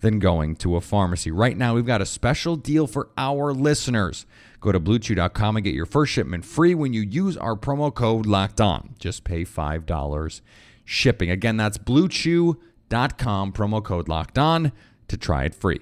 than 0.02 0.20
going 0.20 0.56
to 0.58 0.76
a 0.76 0.82
pharmacy. 0.82 1.32
Right 1.32 1.58
now, 1.58 1.76
we've 1.76 1.86
got 1.86 2.02
a 2.02 2.06
special 2.06 2.56
deal 2.56 2.88
for 2.88 3.10
our 3.18 3.54
listeners. 3.54 4.26
Go 4.62 4.72
to 4.72 4.80
bluechew.com 4.80 5.58
and 5.58 5.64
get 5.64 5.74
your 5.74 5.86
first 5.86 6.12
shipment 6.12 6.46
free 6.46 6.76
when 6.76 6.94
you 6.94 7.02
use 7.02 7.38
our 7.38 7.56
promo 7.56 7.94
code 7.94 8.26
locked 8.26 8.62
on. 8.62 8.96
Just 9.00 9.24
pay 9.24 9.44
$5 9.44 10.42
shipping. 10.86 11.30
Again, 11.30 11.58
that's 11.58 11.78
bluechew.com, 11.78 13.54
promo 13.54 13.84
code 13.84 14.10
locked 14.10 14.38
on 14.38 14.72
to 15.08 15.18
try 15.18 15.44
it 15.44 15.56
free. 15.56 15.82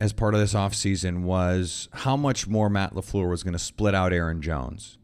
as 0.00 0.12
part 0.12 0.34
of 0.34 0.40
this 0.40 0.54
offseason 0.54 1.22
was 1.22 1.88
how 1.92 2.16
much 2.16 2.46
more 2.46 2.68
Matt 2.68 2.94
LaFleur 2.94 3.28
was 3.28 3.42
going 3.42 3.52
to 3.52 3.58
split 3.58 3.94
out 3.94 4.12
Aaron 4.12 4.42
Jones 4.42 4.98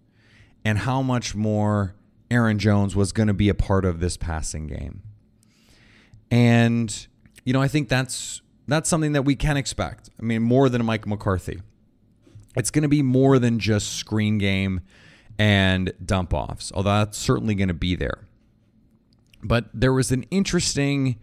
and 0.64 0.78
how 0.78 1.02
much 1.02 1.34
more 1.34 1.94
Aaron 2.30 2.58
Jones 2.58 2.94
was 2.94 3.12
going 3.12 3.28
to 3.28 3.34
be 3.34 3.48
a 3.48 3.54
part 3.54 3.84
of 3.84 4.00
this 4.00 4.16
passing 4.16 4.66
game. 4.66 5.02
And 6.30 7.06
you 7.44 7.52
know, 7.52 7.62
I 7.62 7.68
think 7.68 7.88
that's 7.88 8.42
that's 8.68 8.88
something 8.88 9.12
that 9.12 9.22
we 9.22 9.34
can 9.34 9.56
expect. 9.56 10.10
I 10.20 10.22
mean, 10.22 10.42
more 10.42 10.68
than 10.68 10.84
Mike 10.84 11.06
McCarthy. 11.06 11.60
It's 12.56 12.70
going 12.70 12.82
to 12.82 12.88
be 12.88 13.02
more 13.02 13.38
than 13.38 13.58
just 13.58 13.94
screen 13.94 14.38
game 14.38 14.80
and 15.38 15.92
dump 16.04 16.34
offs, 16.34 16.72
although 16.74 16.98
that's 16.98 17.16
certainly 17.16 17.54
going 17.54 17.68
to 17.68 17.74
be 17.74 17.94
there. 17.94 18.26
But 19.42 19.66
there 19.72 19.92
was 19.92 20.12
an 20.12 20.24
interesting 20.24 21.18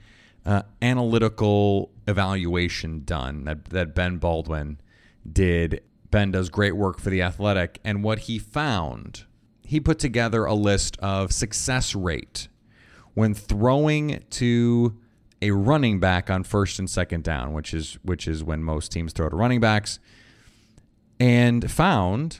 uh, 0.45 0.63
analytical 0.81 1.91
evaluation 2.07 3.03
done 3.03 3.43
that, 3.45 3.65
that 3.65 3.93
Ben 3.93 4.17
Baldwin 4.17 4.79
did. 5.31 5.81
Ben 6.09 6.31
does 6.31 6.49
great 6.49 6.75
work 6.75 6.99
for 6.99 7.09
The 7.09 7.21
Athletic. 7.21 7.79
And 7.83 8.03
what 8.03 8.19
he 8.19 8.39
found, 8.39 9.25
he 9.63 9.79
put 9.79 9.99
together 9.99 10.45
a 10.45 10.53
list 10.53 10.97
of 10.99 11.31
success 11.31 11.93
rate 11.93 12.47
when 13.13 13.33
throwing 13.33 14.23
to 14.29 14.97
a 15.41 15.51
running 15.51 15.99
back 15.99 16.29
on 16.29 16.43
first 16.43 16.79
and 16.79 16.89
second 16.89 17.23
down, 17.23 17.53
which 17.53 17.73
is 17.73 17.97
which 18.03 18.27
is 18.27 18.43
when 18.43 18.63
most 18.63 18.91
teams 18.91 19.13
throw 19.13 19.29
to 19.29 19.35
running 19.35 19.59
backs, 19.59 19.99
and 21.19 21.69
found 21.69 22.39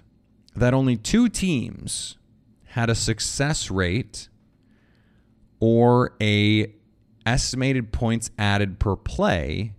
that 0.56 0.74
only 0.74 0.98
two 0.98 1.30
teams 1.30 2.18
had 2.66 2.90
a 2.90 2.96
success 2.96 3.70
rate 3.70 4.30
or 5.60 6.16
a 6.22 6.74
estimated 7.28 7.92
points 7.92 8.32
added 8.40 8.80
per 8.80 8.96
play 8.96 9.74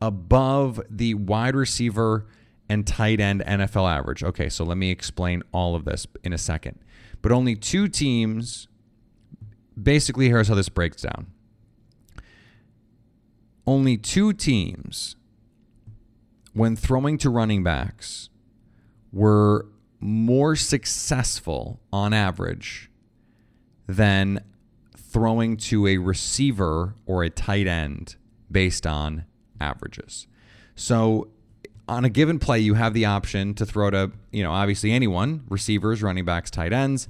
above 0.00 0.80
the 0.88 1.12
wide 1.14 1.56
receiver 1.56 2.26
and 2.68 2.86
tight 2.86 3.20
end 3.20 3.42
NFL 3.44 3.90
average. 3.90 4.22
Okay, 4.22 4.48
so 4.48 4.64
let 4.64 4.78
me 4.78 4.90
explain 4.90 5.42
all 5.52 5.74
of 5.74 5.84
this 5.84 6.06
in 6.22 6.32
a 6.32 6.38
second. 6.38 6.78
But 7.20 7.32
only 7.32 7.56
two 7.56 7.88
teams, 7.88 8.68
basically, 9.80 10.28
here's 10.28 10.48
how 10.48 10.54
this 10.54 10.68
breaks 10.68 11.02
down. 11.02 11.26
Only 13.66 13.96
two 13.96 14.32
teams, 14.32 15.16
when 16.54 16.76
throwing 16.76 17.18
to 17.18 17.28
running 17.28 17.62
backs, 17.64 18.30
were 19.12 19.66
more 19.98 20.54
successful 20.54 21.80
on 21.92 22.12
average 22.12 22.90
than 23.86 24.44
throwing 25.10 25.56
to 25.56 25.86
a 25.86 25.98
receiver 25.98 26.94
or 27.06 27.24
a 27.24 27.30
tight 27.30 27.66
end 27.66 28.16
based 28.50 28.86
on 28.86 29.24
averages. 29.60 30.26
So 30.74 31.28
on 31.88 32.04
a 32.04 32.08
given 32.08 32.38
play, 32.38 32.60
you 32.60 32.74
have 32.74 32.94
the 32.94 33.04
option 33.04 33.54
to 33.54 33.66
throw 33.66 33.90
to, 33.90 34.12
you 34.30 34.42
know, 34.42 34.52
obviously 34.52 34.92
anyone, 34.92 35.44
receivers, 35.48 36.02
running 36.02 36.24
backs, 36.24 36.50
tight 36.50 36.72
ends. 36.72 37.08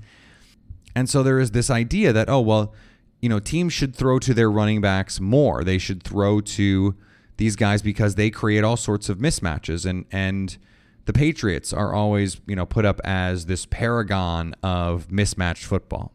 And 0.96 1.08
so 1.08 1.22
there 1.22 1.38
is 1.38 1.50
this 1.50 1.68
idea 1.70 2.12
that, 2.12 2.28
oh, 2.28 2.40
well, 2.40 2.74
you 3.20 3.28
know, 3.28 3.38
teams 3.38 3.72
should 3.72 3.94
throw 3.94 4.18
to 4.18 4.32
their 4.32 4.50
running 4.50 4.80
backs 4.80 5.20
more. 5.20 5.62
They 5.62 5.78
should 5.78 6.02
throw 6.02 6.40
to 6.40 6.96
these 7.36 7.54
guys 7.54 7.82
because 7.82 8.14
they 8.14 8.30
create 8.30 8.64
all 8.64 8.76
sorts 8.76 9.08
of 9.08 9.18
mismatches. 9.18 9.84
And 9.84 10.06
and 10.10 10.56
the 11.04 11.12
Patriots 11.12 11.72
are 11.72 11.92
always, 11.92 12.40
you 12.46 12.56
know, 12.56 12.64
put 12.64 12.86
up 12.86 13.00
as 13.04 13.46
this 13.46 13.66
paragon 13.66 14.54
of 14.62 15.12
mismatched 15.12 15.64
football. 15.64 16.12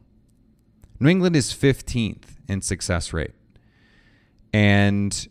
New 1.00 1.10
England 1.10 1.36
is 1.36 1.52
15th 1.52 2.38
in 2.48 2.62
success 2.62 3.12
rate. 3.14 3.34
And 4.54 5.28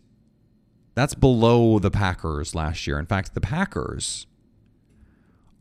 that's 0.93 1.15
below 1.15 1.79
the 1.79 1.91
Packers 1.91 2.53
last 2.55 2.85
year. 2.87 2.99
In 2.99 3.05
fact, 3.05 3.33
the 3.33 3.41
Packers 3.41 4.27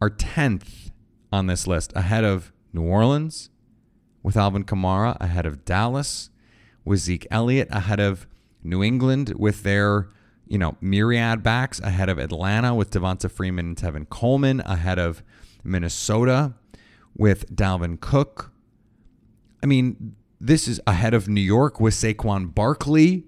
are 0.01 0.11
10th 0.11 0.91
on 1.33 1.47
this 1.47 1.67
list, 1.67 1.93
ahead 1.97 2.25
of 2.25 2.53
New 2.73 2.83
Orleans 2.83 3.51
with 4.23 4.37
Alvin 4.37 4.65
Kamara, 4.65 5.17
ahead 5.21 5.47
of 5.47 5.65
Dallas 5.65 6.31
with 6.85 7.01
Zeke 7.01 7.27
Elliott, 7.31 7.69
ahead 7.71 8.01
of 8.01 8.27
New 8.63 8.83
England 8.83 9.35
with 9.37 9.63
their, 9.63 10.09
you 10.47 10.59
know, 10.59 10.77
myriad 10.81 11.43
backs, 11.43 11.81
ahead 11.81 12.09
of 12.09 12.19
Atlanta 12.19 12.75
with 12.75 12.91
Devonta 12.91 13.31
Freeman 13.31 13.69
and 13.69 13.77
Tevin 13.77 14.09
Coleman, 14.09 14.61
ahead 14.61 14.99
of 14.99 15.23
Minnesota 15.65 16.55
with 17.17 17.55
Dalvin 17.55 18.01
Cook, 18.01 18.53
I 19.65 19.67
mean, 19.67 20.15
this 20.39 20.69
is 20.69 20.79
ahead 20.87 21.15
of 21.15 21.27
New 21.27 21.41
York 21.41 21.81
with 21.81 21.95
Saquon 21.95 22.55
Barkley. 22.55 23.25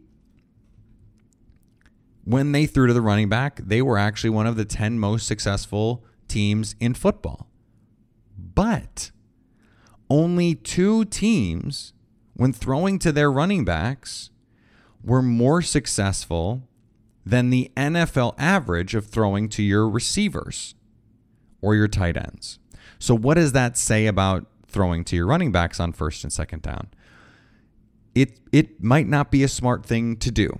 When 2.24 2.52
they 2.52 2.66
threw 2.66 2.86
to 2.86 2.92
the 2.92 3.00
running 3.00 3.30
back, 3.30 3.56
they 3.64 3.80
were 3.80 3.96
actually 3.96 4.28
one 4.28 4.46
of 4.46 4.56
the 4.56 4.66
10 4.66 4.98
most 4.98 5.26
successful 5.26 6.04
teams 6.28 6.74
in 6.78 6.92
football. 6.92 7.48
But 8.36 9.12
only 10.10 10.54
two 10.54 11.06
teams, 11.06 11.94
when 12.34 12.52
throwing 12.52 12.98
to 12.98 13.12
their 13.12 13.32
running 13.32 13.64
backs, 13.64 14.28
were 15.02 15.22
more 15.22 15.62
successful 15.62 16.68
than 17.24 17.48
the 17.48 17.72
NFL 17.78 18.34
average 18.36 18.94
of 18.94 19.06
throwing 19.06 19.48
to 19.48 19.62
your 19.62 19.88
receivers 19.88 20.74
or 21.62 21.74
your 21.74 21.88
tight 21.88 22.18
ends. 22.18 22.58
So, 22.98 23.14
what 23.14 23.34
does 23.34 23.52
that 23.52 23.78
say 23.78 24.06
about 24.06 24.46
throwing 24.68 25.04
to 25.04 25.16
your 25.16 25.26
running 25.26 25.52
backs 25.52 25.80
on 25.80 25.92
first 25.92 26.24
and 26.24 26.32
second 26.32 26.62
down. 26.62 26.88
It 28.14 28.40
it 28.52 28.82
might 28.82 29.06
not 29.06 29.30
be 29.30 29.42
a 29.42 29.48
smart 29.48 29.84
thing 29.84 30.16
to 30.16 30.30
do. 30.30 30.58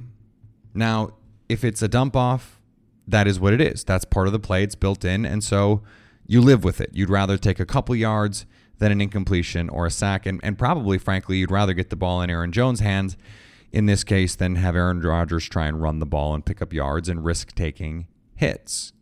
Now, 0.74 1.10
if 1.48 1.64
it's 1.64 1.82
a 1.82 1.88
dump 1.88 2.14
off, 2.16 2.60
that 3.08 3.26
is 3.26 3.40
what 3.40 3.52
it 3.52 3.60
is. 3.60 3.84
That's 3.84 4.04
part 4.04 4.26
of 4.26 4.32
the 4.32 4.38
play. 4.38 4.62
It's 4.62 4.74
built 4.74 5.04
in, 5.04 5.24
and 5.24 5.42
so 5.42 5.82
you 6.26 6.40
live 6.40 6.64
with 6.64 6.80
it. 6.80 6.90
You'd 6.92 7.10
rather 7.10 7.38
take 7.38 7.60
a 7.60 7.66
couple 7.66 7.94
yards 7.94 8.46
than 8.78 8.92
an 8.92 9.00
incompletion 9.00 9.68
or 9.68 9.86
a 9.86 9.90
sack, 9.90 10.26
and, 10.26 10.40
and 10.42 10.58
probably, 10.58 10.98
frankly, 10.98 11.38
you'd 11.38 11.50
rather 11.50 11.72
get 11.72 11.88
the 11.88 11.96
ball 11.96 12.20
in 12.20 12.28
Aaron 12.28 12.52
Jones' 12.52 12.80
hands 12.80 13.16
in 13.72 13.86
this 13.86 14.04
case 14.04 14.34
than 14.34 14.56
have 14.56 14.76
Aaron 14.76 15.00
Rodgers 15.00 15.48
try 15.48 15.66
and 15.66 15.80
run 15.80 15.98
the 15.98 16.06
ball 16.06 16.34
and 16.34 16.44
pick 16.44 16.60
up 16.60 16.72
yards 16.72 17.08
and 17.08 17.24
risk 17.24 17.54
taking 17.54 18.06
hits. 18.34 18.92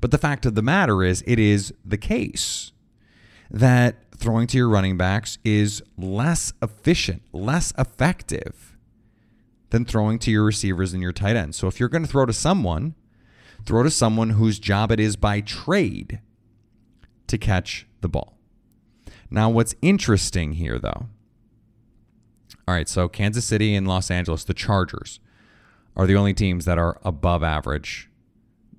But 0.00 0.10
the 0.10 0.18
fact 0.18 0.46
of 0.46 0.54
the 0.54 0.62
matter 0.62 1.02
is, 1.02 1.22
it 1.26 1.38
is 1.38 1.74
the 1.84 1.98
case 1.98 2.72
that 3.50 3.96
throwing 4.16 4.46
to 4.48 4.56
your 4.56 4.68
running 4.68 4.96
backs 4.96 5.38
is 5.44 5.82
less 5.96 6.52
efficient, 6.62 7.22
less 7.32 7.72
effective 7.78 8.76
than 9.70 9.84
throwing 9.84 10.18
to 10.18 10.30
your 10.30 10.44
receivers 10.44 10.92
and 10.92 11.02
your 11.02 11.12
tight 11.12 11.36
ends. 11.36 11.56
So 11.56 11.66
if 11.66 11.80
you're 11.80 11.88
going 11.88 12.04
to 12.04 12.10
throw 12.10 12.26
to 12.26 12.32
someone, 12.32 12.94
throw 13.64 13.82
to 13.82 13.90
someone 13.90 14.30
whose 14.30 14.58
job 14.58 14.90
it 14.92 15.00
is 15.00 15.16
by 15.16 15.40
trade 15.40 16.20
to 17.26 17.38
catch 17.38 17.86
the 18.00 18.08
ball. 18.08 18.36
Now, 19.30 19.48
what's 19.48 19.74
interesting 19.80 20.54
here, 20.54 20.78
though, 20.78 21.06
all 22.66 22.74
right, 22.74 22.88
so 22.88 23.08
Kansas 23.08 23.44
City 23.44 23.74
and 23.74 23.86
Los 23.86 24.10
Angeles, 24.10 24.44
the 24.44 24.54
Chargers, 24.54 25.20
are 25.96 26.06
the 26.06 26.16
only 26.16 26.34
teams 26.34 26.64
that 26.64 26.78
are 26.78 27.00
above 27.04 27.42
average, 27.42 28.08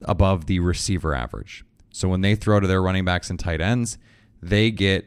above 0.04 0.46
the 0.46 0.60
receiver 0.60 1.16
average. 1.16 1.64
So 1.92 2.08
when 2.10 2.22
they 2.22 2.36
throw 2.36 2.60
to 2.60 2.68
their 2.68 2.82
running 2.82 3.06
backs 3.06 3.30
and 3.30 3.40
tight 3.40 3.62
ends, 3.62 3.98
they 4.42 4.72
get, 4.72 5.06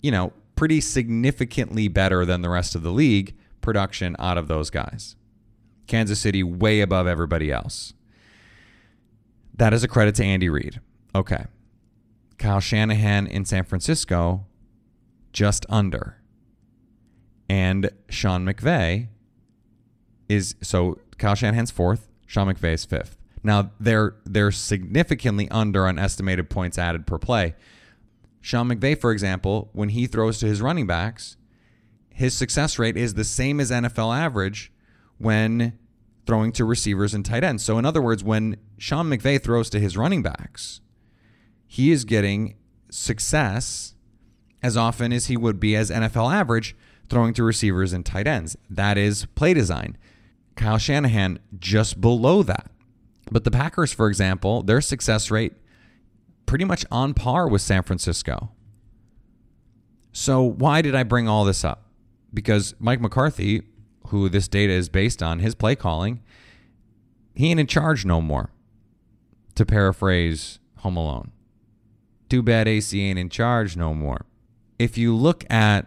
you 0.00 0.10
know, 0.10 0.32
pretty 0.56 0.80
significantly 0.80 1.88
better 1.88 2.24
than 2.24 2.42
the 2.42 2.48
rest 2.48 2.74
of 2.74 2.82
the 2.82 2.92
league 2.92 3.34
production 3.60 4.14
out 4.18 4.38
of 4.38 4.48
those 4.48 4.70
guys. 4.70 5.16
Kansas 5.86 6.20
City 6.20 6.42
way 6.42 6.80
above 6.80 7.06
everybody 7.06 7.50
else. 7.50 7.94
That 9.54 9.72
is 9.72 9.84
a 9.84 9.88
credit 9.88 10.14
to 10.16 10.24
Andy 10.24 10.48
Reid. 10.48 10.80
Okay. 11.14 11.44
Kyle 12.38 12.60
Shanahan 12.60 13.26
in 13.26 13.44
San 13.44 13.64
Francisco, 13.64 14.46
just 15.32 15.64
under. 15.68 16.18
And 17.48 17.90
Sean 18.08 18.44
McVay 18.44 19.08
is 20.28 20.56
so 20.60 20.98
Kyle 21.18 21.34
Shanahan's 21.34 21.70
fourth, 21.70 22.08
Sean 22.26 22.52
McVay's 22.52 22.84
fifth. 22.84 23.18
Now 23.42 23.70
they're 23.78 24.16
they're 24.24 24.50
significantly 24.50 25.48
under 25.50 25.86
on 25.86 25.98
estimated 25.98 26.48
points 26.50 26.78
added 26.78 27.06
per 27.06 27.18
play. 27.18 27.54
Sean 28.44 28.68
McVay, 28.68 29.00
for 29.00 29.10
example, 29.10 29.70
when 29.72 29.88
he 29.88 30.06
throws 30.06 30.38
to 30.38 30.44
his 30.44 30.60
running 30.60 30.86
backs, 30.86 31.38
his 32.10 32.34
success 32.34 32.78
rate 32.78 32.94
is 32.94 33.14
the 33.14 33.24
same 33.24 33.58
as 33.58 33.70
NFL 33.70 34.14
average 34.14 34.70
when 35.16 35.78
throwing 36.26 36.52
to 36.52 36.66
receivers 36.66 37.14
and 37.14 37.24
tight 37.24 37.42
ends. 37.42 37.64
So 37.64 37.78
in 37.78 37.86
other 37.86 38.02
words, 38.02 38.22
when 38.22 38.58
Sean 38.76 39.08
McVay 39.08 39.42
throws 39.42 39.70
to 39.70 39.80
his 39.80 39.96
running 39.96 40.22
backs, 40.22 40.82
he 41.66 41.90
is 41.90 42.04
getting 42.04 42.56
success 42.90 43.94
as 44.62 44.76
often 44.76 45.10
as 45.10 45.28
he 45.28 45.38
would 45.38 45.58
be 45.58 45.74
as 45.74 45.90
NFL 45.90 46.30
average 46.30 46.76
throwing 47.08 47.32
to 47.32 47.44
receivers 47.44 47.94
and 47.94 48.04
tight 48.04 48.26
ends. 48.26 48.58
That 48.68 48.98
is 48.98 49.24
play 49.34 49.54
design. 49.54 49.96
Kyle 50.54 50.76
Shanahan 50.76 51.38
just 51.58 51.98
below 51.98 52.42
that. 52.42 52.70
But 53.32 53.44
the 53.44 53.50
Packers, 53.50 53.94
for 53.94 54.06
example, 54.06 54.62
their 54.62 54.82
success 54.82 55.30
rate 55.30 55.54
pretty 56.46 56.64
much 56.64 56.84
on 56.90 57.14
par 57.14 57.48
with 57.48 57.62
San 57.62 57.82
Francisco. 57.82 58.50
So 60.12 60.42
why 60.42 60.82
did 60.82 60.94
I 60.94 61.02
bring 61.02 61.28
all 61.28 61.44
this 61.44 61.64
up? 61.64 61.90
Because 62.32 62.74
Mike 62.78 63.00
McCarthy, 63.00 63.62
who 64.08 64.28
this 64.28 64.48
data 64.48 64.72
is 64.72 64.88
based 64.88 65.22
on, 65.22 65.40
his 65.40 65.54
play 65.54 65.74
calling, 65.74 66.22
he 67.34 67.50
ain't 67.50 67.60
in 67.60 67.66
charge 67.66 68.04
no 68.04 68.20
more. 68.20 68.50
To 69.56 69.64
paraphrase 69.64 70.58
Home 70.78 70.96
Alone. 70.96 71.30
Too 72.28 72.42
bad 72.42 72.66
AC 72.66 73.00
ain't 73.00 73.18
in 73.18 73.28
charge 73.28 73.76
no 73.76 73.94
more. 73.94 74.26
If 74.78 74.98
you 74.98 75.14
look 75.14 75.44
at 75.50 75.86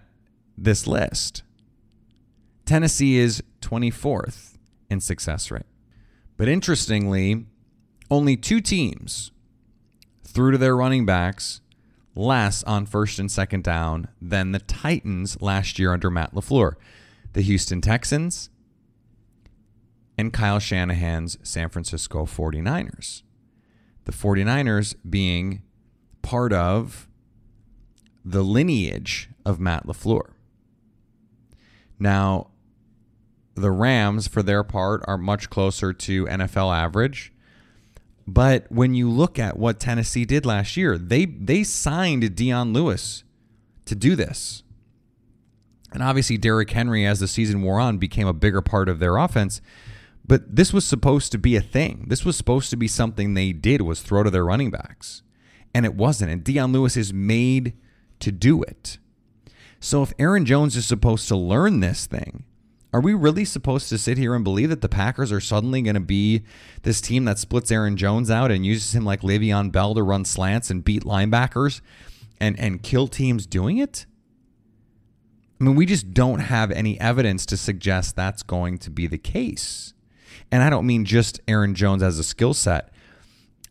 this 0.57 0.87
list, 0.87 1.43
Tennessee 2.65 3.17
is 3.17 3.43
24th 3.61 4.57
in 4.89 4.99
success 5.01 5.51
rate. 5.51 5.63
But 6.37 6.47
interestingly, 6.47 7.45
only 8.09 8.37
two 8.37 8.61
teams 8.61 9.31
threw 10.27 10.51
to 10.51 10.57
their 10.57 10.75
running 10.75 11.05
backs 11.05 11.61
less 12.15 12.63
on 12.63 12.85
first 12.85 13.19
and 13.19 13.31
second 13.31 13.63
down 13.63 14.07
than 14.21 14.51
the 14.51 14.59
Titans 14.59 15.41
last 15.41 15.79
year 15.79 15.93
under 15.93 16.09
Matt 16.09 16.33
LaFleur. 16.33 16.73
The 17.33 17.41
Houston 17.41 17.81
Texans 17.81 18.49
and 20.17 20.33
Kyle 20.33 20.59
Shanahan's 20.59 21.37
San 21.43 21.69
Francisco 21.69 22.25
49ers. 22.25 23.21
The 24.05 24.11
49ers 24.11 24.95
being 25.07 25.61
part 26.21 26.51
of 26.53 27.07
the 28.25 28.43
lineage 28.43 29.29
of 29.45 29.59
Matt 29.59 29.85
LaFleur. 29.85 30.31
Now, 31.99 32.49
the 33.55 33.71
Rams, 33.71 34.27
for 34.27 34.43
their 34.43 34.63
part, 34.63 35.03
are 35.07 35.17
much 35.17 35.49
closer 35.49 35.93
to 35.93 36.25
NFL 36.25 36.75
average. 36.75 37.33
But 38.27 38.69
when 38.69 38.93
you 38.93 39.09
look 39.09 39.39
at 39.39 39.57
what 39.57 39.79
Tennessee 39.79 40.25
did 40.25 40.45
last 40.45 40.75
year, 40.75 40.97
they 40.97 41.25
they 41.25 41.63
signed 41.63 42.35
Dion 42.35 42.73
Lewis 42.73 43.23
to 43.85 43.95
do 43.95 44.15
this. 44.15 44.63
And 45.93 46.03
obviously 46.03 46.37
Derrick 46.37 46.69
Henry 46.69 47.05
as 47.05 47.21
the 47.21 47.27
season 47.29 47.61
wore 47.61 47.79
on 47.79 47.97
became 47.97 48.27
a 48.27 48.33
bigger 48.33 48.61
part 48.61 48.89
of 48.89 48.99
their 48.99 49.15
offense. 49.15 49.61
But 50.27 50.57
this 50.57 50.73
was 50.73 50.83
supposed 50.83 51.31
to 51.31 51.37
be 51.37 51.55
a 51.55 51.61
thing. 51.61 52.05
This 52.09 52.25
was 52.25 52.35
supposed 52.35 52.69
to 52.71 52.77
be 52.77 52.89
something 52.89 53.33
they 53.33 53.53
did 53.53 53.81
was 53.81 54.01
throw 54.01 54.23
to 54.23 54.29
their 54.29 54.43
running 54.43 54.71
backs. 54.71 55.23
And 55.73 55.85
it 55.85 55.95
wasn't. 55.95 56.31
And 56.31 56.43
Dion 56.43 56.73
Lewis 56.73 56.97
is 56.97 57.13
made 57.13 57.77
to 58.19 58.33
do 58.33 58.61
it. 58.63 58.97
So 59.79 60.03
if 60.03 60.11
Aaron 60.19 60.45
Jones 60.45 60.75
is 60.75 60.85
supposed 60.85 61.29
to 61.29 61.37
learn 61.37 61.79
this 61.79 62.05
thing, 62.05 62.43
are 62.93 63.01
we 63.01 63.13
really 63.13 63.45
supposed 63.45 63.89
to 63.89 63.97
sit 63.97 64.17
here 64.17 64.33
and 64.33 64.43
believe 64.43 64.69
that 64.69 64.81
the 64.81 64.89
Packers 64.89 65.31
are 65.31 65.41
suddenly 65.41 65.81
going 65.81 65.95
to 65.95 65.99
be 65.99 66.43
this 66.83 67.01
team 67.01 67.25
that 67.25 67.37
splits 67.37 67.71
Aaron 67.71 67.97
Jones 67.97 68.31
out 68.31 68.49
and 68.49 68.65
uses 68.65 68.95
him 68.95 69.03
like 69.03 69.21
Le'Veon 69.21 69.71
Bell 69.71 69.93
to 69.93 70.03
run 70.03 70.23
slants 70.23 70.69
and 70.69 70.83
beat 70.83 71.03
linebackers 71.03 71.81
and, 72.39 72.57
and 72.59 72.81
kill 72.81 73.07
teams 73.07 73.45
doing 73.45 73.77
it? 73.77 74.05
I 75.59 75.63
mean, 75.63 75.75
we 75.75 75.85
just 75.85 76.13
don't 76.13 76.39
have 76.39 76.71
any 76.71 76.99
evidence 76.99 77.45
to 77.47 77.57
suggest 77.57 78.15
that's 78.15 78.43
going 78.43 78.77
to 78.79 78.89
be 78.89 79.07
the 79.07 79.17
case. 79.17 79.93
And 80.51 80.63
I 80.63 80.69
don't 80.69 80.85
mean 80.85 81.03
just 81.03 81.41
Aaron 81.47 81.75
Jones 81.75 82.03
as 82.03 82.19
a 82.19 82.23
skill 82.23 82.53
set. 82.53 82.91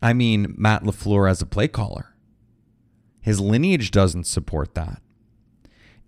I 0.01 0.13
mean 0.13 0.53
Matt 0.57 0.83
LaFleur 0.83 1.29
as 1.29 1.41
a 1.41 1.45
play 1.45 1.67
caller. 1.67 2.13
His 3.21 3.39
lineage 3.39 3.89
doesn't 3.89 4.25
support 4.25 4.75
that. 4.75 5.01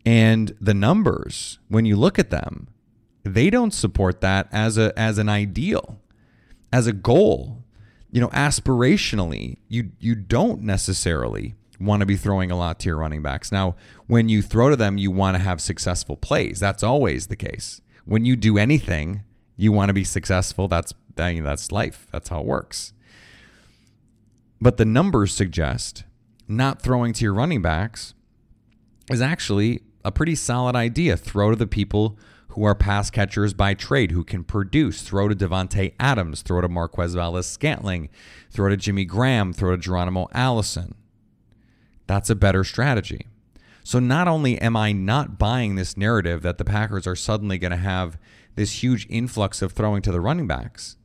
And 0.05 0.55
the 0.61 0.73
numbers, 0.73 1.59
when 1.67 1.85
you 1.85 1.95
look 1.95 2.19
at 2.19 2.29
them, 2.29 2.67
they 3.33 3.49
don't 3.49 3.73
support 3.73 4.21
that 4.21 4.47
as 4.51 4.77
a 4.77 4.97
as 4.97 5.17
an 5.17 5.29
ideal, 5.29 5.99
as 6.71 6.87
a 6.87 6.93
goal. 6.93 7.63
You 8.11 8.21
know, 8.21 8.29
aspirationally, 8.29 9.57
you 9.67 9.91
you 9.99 10.15
don't 10.15 10.61
necessarily 10.61 11.55
want 11.79 12.01
to 12.01 12.05
be 12.05 12.17
throwing 12.17 12.51
a 12.51 12.57
lot 12.57 12.79
to 12.79 12.89
your 12.89 12.97
running 12.97 13.21
backs. 13.21 13.51
Now, 13.51 13.75
when 14.07 14.29
you 14.29 14.41
throw 14.41 14.69
to 14.69 14.75
them, 14.75 14.97
you 14.97 15.11
want 15.11 15.37
to 15.37 15.43
have 15.43 15.61
successful 15.61 16.17
plays. 16.17 16.59
That's 16.59 16.83
always 16.83 17.27
the 17.27 17.35
case. 17.35 17.81
When 18.05 18.25
you 18.25 18.35
do 18.35 18.57
anything, 18.57 19.23
you 19.55 19.71
want 19.71 19.89
to 19.89 19.93
be 19.93 20.03
successful. 20.03 20.67
That's 20.67 20.93
that's 21.15 21.71
life. 21.71 22.07
That's 22.11 22.29
how 22.29 22.39
it 22.41 22.45
works. 22.45 22.93
But 24.61 24.77
the 24.77 24.85
numbers 24.85 25.33
suggest 25.33 26.03
not 26.47 26.81
throwing 26.81 27.13
to 27.13 27.23
your 27.23 27.33
running 27.33 27.61
backs 27.61 28.13
is 29.09 29.21
actually 29.21 29.81
a 30.03 30.11
pretty 30.11 30.35
solid 30.35 30.75
idea. 30.75 31.15
Throw 31.17 31.51
to 31.51 31.55
the 31.55 31.67
people 31.67 32.17
who 32.49 32.63
are 32.63 32.75
pass 32.75 33.09
catchers 33.09 33.53
by 33.53 33.73
trade, 33.73 34.11
who 34.11 34.23
can 34.23 34.43
produce. 34.43 35.01
Throw 35.01 35.27
to 35.27 35.35
Davante 35.35 35.93
Adams, 35.99 36.41
throw 36.41 36.61
to 36.61 36.67
Marquez 36.67 37.13
Valdes 37.13 37.45
Scantling, 37.45 38.09
throw 38.49 38.69
to 38.69 38.77
Jimmy 38.77 39.05
Graham, 39.05 39.53
throw 39.53 39.71
to 39.71 39.77
Geronimo 39.77 40.27
Allison. 40.33 40.95
That's 42.07 42.29
a 42.29 42.35
better 42.35 42.63
strategy. 42.63 43.27
So 43.83 43.99
not 43.99 44.27
only 44.27 44.59
am 44.59 44.75
I 44.75 44.91
not 44.91 45.37
buying 45.37 45.75
this 45.75 45.95
narrative 45.95 46.41
that 46.41 46.57
the 46.57 46.65
Packers 46.65 47.07
are 47.07 47.15
suddenly 47.15 47.57
going 47.57 47.71
to 47.71 47.77
have 47.77 48.17
this 48.55 48.83
huge 48.83 49.07
influx 49.09 49.61
of 49.61 49.71
throwing 49.71 50.01
to 50.01 50.11
the 50.11 50.21
running 50.21 50.47
backs, 50.47 50.97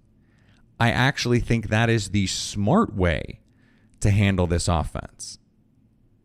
I 0.80 0.90
actually 0.90 1.40
think 1.40 1.68
that 1.68 1.88
is 1.88 2.10
the 2.10 2.26
smart 2.26 2.94
way 2.94 3.40
to 4.00 4.10
handle 4.10 4.46
this 4.46 4.66
offense. 4.66 5.38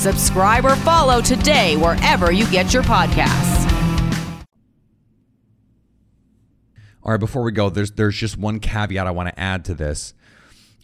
Subscribe 0.00 0.64
or 0.64 0.76
follow 0.76 1.20
today 1.20 1.76
wherever 1.76 2.32
you 2.32 2.46
get 2.50 2.72
your 2.72 2.82
podcasts. 2.82 3.70
All 7.02 7.12
right, 7.12 7.20
before 7.20 7.42
we 7.42 7.52
go, 7.52 7.68
there's 7.68 7.90
there's 7.92 8.16
just 8.16 8.38
one 8.38 8.60
caveat 8.60 9.06
I 9.06 9.10
want 9.10 9.28
to 9.28 9.38
add 9.38 9.66
to 9.66 9.74
this, 9.74 10.14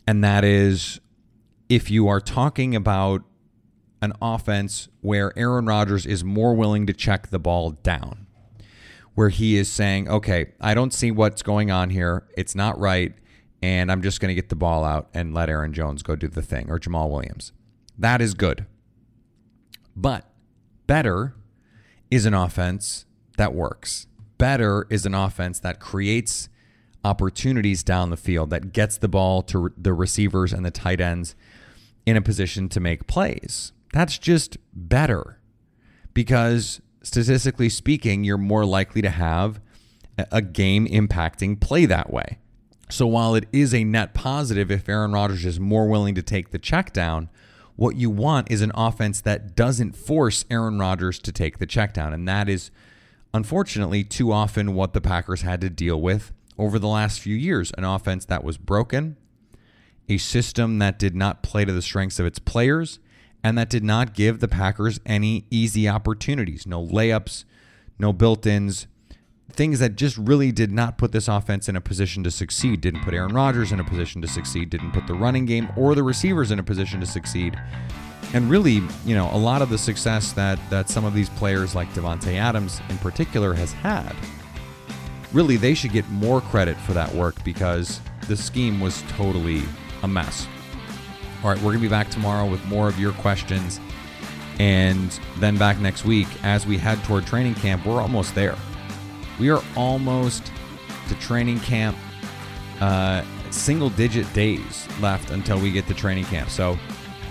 and 0.06 0.22
that 0.22 0.44
is 0.44 1.00
if 1.70 1.90
you 1.90 2.08
are 2.08 2.20
talking 2.20 2.76
about 2.76 3.22
an 4.02 4.12
offense 4.20 4.88
where 5.00 5.32
Aaron 5.38 5.64
Rodgers 5.64 6.04
is 6.04 6.22
more 6.22 6.54
willing 6.54 6.86
to 6.86 6.92
check 6.92 7.28
the 7.28 7.38
ball 7.38 7.70
down, 7.70 8.26
where 9.14 9.30
he 9.30 9.56
is 9.56 9.70
saying, 9.70 10.10
"Okay, 10.10 10.52
I 10.60 10.74
don't 10.74 10.92
see 10.92 11.10
what's 11.10 11.42
going 11.42 11.70
on 11.70 11.88
here. 11.88 12.26
It's 12.36 12.54
not 12.54 12.78
right." 12.78 13.14
And 13.62 13.90
I'm 13.90 14.02
just 14.02 14.20
going 14.20 14.28
to 14.28 14.34
get 14.34 14.50
the 14.50 14.56
ball 14.56 14.84
out 14.84 15.08
and 15.14 15.32
let 15.32 15.48
Aaron 15.48 15.72
Jones 15.72 16.02
go 16.02 16.16
do 16.16 16.28
the 16.28 16.42
thing 16.42 16.70
or 16.70 16.78
Jamaal 16.78 17.10
Williams. 17.10 17.52
That 17.98 18.20
is 18.20 18.34
good. 18.34 18.66
But 19.96 20.30
better 20.86 21.34
is 22.10 22.26
an 22.26 22.34
offense 22.34 23.06
that 23.38 23.54
works. 23.54 24.06
Better 24.38 24.86
is 24.90 25.06
an 25.06 25.14
offense 25.14 25.58
that 25.60 25.80
creates 25.80 26.48
opportunities 27.04 27.82
down 27.82 28.10
the 28.10 28.16
field, 28.16 28.50
that 28.50 28.72
gets 28.72 28.98
the 28.98 29.08
ball 29.08 29.42
to 29.42 29.72
the 29.76 29.94
receivers 29.94 30.52
and 30.52 30.64
the 30.64 30.70
tight 30.70 31.00
ends 31.00 31.34
in 32.04 32.16
a 32.16 32.20
position 32.20 32.68
to 32.68 32.80
make 32.80 33.06
plays. 33.06 33.72
That's 33.92 34.18
just 34.18 34.58
better 34.74 35.40
because 36.12 36.80
statistically 37.02 37.68
speaking, 37.68 38.24
you're 38.24 38.36
more 38.36 38.64
likely 38.64 39.00
to 39.02 39.10
have 39.10 39.60
a 40.30 40.42
game 40.42 40.86
impacting 40.86 41.60
play 41.60 41.86
that 41.86 42.12
way. 42.12 42.38
So 42.88 43.06
while 43.06 43.34
it 43.34 43.46
is 43.52 43.74
a 43.74 43.84
net 43.84 44.14
positive 44.14 44.70
if 44.70 44.88
Aaron 44.88 45.12
Rodgers 45.12 45.44
is 45.44 45.58
more 45.58 45.88
willing 45.88 46.14
to 46.14 46.22
take 46.22 46.50
the 46.50 46.58
check 46.58 46.92
down, 46.92 47.28
what 47.76 47.96
you 47.96 48.10
want 48.10 48.50
is 48.50 48.62
an 48.62 48.72
offense 48.74 49.20
that 49.20 49.54
doesn't 49.54 49.94
force 49.94 50.44
Aaron 50.50 50.78
Rodgers 50.78 51.18
to 51.20 51.32
take 51.32 51.58
the 51.58 51.66
check 51.66 51.92
down. 51.92 52.12
And 52.12 52.26
that 52.26 52.48
is 52.48 52.70
unfortunately 53.32 54.02
too 54.02 54.32
often 54.32 54.74
what 54.74 54.94
the 54.94 55.00
Packers 55.00 55.42
had 55.42 55.60
to 55.60 55.70
deal 55.70 56.00
with 56.00 56.32
over 56.58 56.78
the 56.78 56.88
last 56.88 57.20
few 57.20 57.36
years. 57.36 57.72
An 57.76 57.84
offense 57.84 58.24
that 58.24 58.42
was 58.42 58.56
broken, 58.56 59.16
a 60.08 60.16
system 60.16 60.78
that 60.78 60.98
did 60.98 61.14
not 61.14 61.42
play 61.42 61.64
to 61.64 61.72
the 61.72 61.82
strengths 61.82 62.18
of 62.18 62.26
its 62.26 62.38
players, 62.38 62.98
and 63.44 63.56
that 63.58 63.68
did 63.68 63.84
not 63.84 64.14
give 64.14 64.40
the 64.40 64.48
Packers 64.48 64.98
any 65.04 65.44
easy 65.50 65.88
opportunities. 65.88 66.66
No 66.66 66.84
layups, 66.84 67.44
no 67.98 68.12
built 68.12 68.46
ins, 68.46 68.86
things 69.52 69.78
that 69.78 69.96
just 69.96 70.16
really 70.18 70.52
did 70.52 70.72
not 70.72 70.98
put 70.98 71.12
this 71.12 71.28
offense 71.28 71.68
in 71.68 71.76
a 71.76 71.80
position 71.80 72.22
to 72.24 72.30
succeed. 72.30 72.80
Didn't 72.80 73.02
put 73.02 73.14
Aaron 73.14 73.32
Rodgers 73.32 73.72
in 73.72 73.80
a 73.80 73.84
position 73.84 74.20
to 74.22 74.28
succeed, 74.28 74.70
didn't 74.70 74.92
put 74.92 75.06
the 75.06 75.14
running 75.14 75.46
game 75.46 75.68
or 75.76 75.94
the 75.94 76.02
receivers 76.02 76.50
in 76.50 76.58
a 76.58 76.62
position 76.62 77.00
to 77.00 77.06
succeed. 77.06 77.58
And 78.34 78.50
really, 78.50 78.82
you 79.04 79.14
know, 79.14 79.30
a 79.32 79.38
lot 79.38 79.62
of 79.62 79.70
the 79.70 79.78
success 79.78 80.32
that 80.32 80.58
that 80.70 80.88
some 80.90 81.04
of 81.04 81.14
these 81.14 81.28
players 81.30 81.74
like 81.74 81.88
Davante 81.94 82.34
Adams 82.34 82.80
in 82.88 82.98
particular 82.98 83.54
has 83.54 83.72
had. 83.72 84.14
Really, 85.32 85.56
they 85.56 85.74
should 85.74 85.92
get 85.92 86.08
more 86.10 86.40
credit 86.40 86.76
for 86.78 86.92
that 86.92 87.12
work 87.14 87.42
because 87.44 88.00
the 88.28 88.36
scheme 88.36 88.80
was 88.80 89.02
totally 89.08 89.62
a 90.02 90.08
mess. 90.08 90.46
All 91.42 91.50
right, 91.50 91.58
we're 91.58 91.72
going 91.72 91.78
to 91.78 91.82
be 91.82 91.88
back 91.88 92.10
tomorrow 92.10 92.48
with 92.48 92.64
more 92.66 92.88
of 92.88 92.98
your 92.98 93.12
questions. 93.12 93.80
And 94.58 95.18
then 95.38 95.58
back 95.58 95.78
next 95.78 96.04
week 96.04 96.28
as 96.42 96.66
we 96.66 96.78
head 96.78 97.02
toward 97.04 97.26
training 97.26 97.54
camp. 97.56 97.84
We're 97.84 98.00
almost 98.00 98.34
there. 98.34 98.56
We 99.38 99.50
are 99.50 99.62
almost 99.76 100.50
to 101.08 101.14
training 101.16 101.60
camp. 101.60 101.96
Uh, 102.80 103.22
single 103.50 103.90
digit 103.90 104.30
days 104.34 104.86
left 105.00 105.30
until 105.30 105.58
we 105.58 105.70
get 105.70 105.86
to 105.86 105.94
training 105.94 106.24
camp. 106.24 106.50
So, 106.50 106.78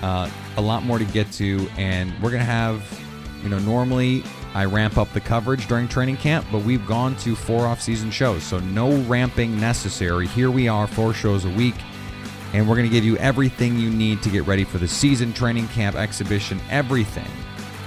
uh, 0.01 0.29
a 0.57 0.61
lot 0.61 0.83
more 0.83 0.97
to 0.97 1.05
get 1.05 1.31
to. 1.33 1.67
And 1.77 2.13
we're 2.21 2.31
to 2.39 2.45
have, 2.45 2.83
you 3.43 3.49
know, 3.49 3.59
normally 3.59 4.23
I 4.53 4.65
ramp 4.65 4.97
up 4.97 5.11
the 5.13 5.19
coverage 5.19 5.67
during 5.67 5.87
training 5.87 6.17
camp, 6.17 6.45
but 6.51 6.63
we've 6.63 6.85
gone 6.87 7.15
to 7.17 7.35
four 7.35 7.65
off 7.65 7.81
season 7.81 8.11
shows. 8.11 8.43
So, 8.43 8.59
no 8.59 8.95
ramping 9.03 9.59
necessary. 9.59 10.27
Here 10.27 10.51
we 10.51 10.67
are, 10.67 10.87
four 10.87 11.13
shows 11.13 11.45
a 11.45 11.49
week. 11.49 11.75
And 12.53 12.69
we're 12.69 12.75
to 12.87 12.89
give 12.89 13.03
you 13.03 13.17
everything 13.17 13.77
you 13.77 13.89
need 13.89 14.21
to 14.23 14.29
get 14.29 14.47
ready 14.47 14.63
for 14.63 14.77
the 14.77 14.87
season, 14.87 15.33
training 15.33 15.67
camp, 15.69 15.95
exhibition, 15.95 16.59
everything. 16.69 17.27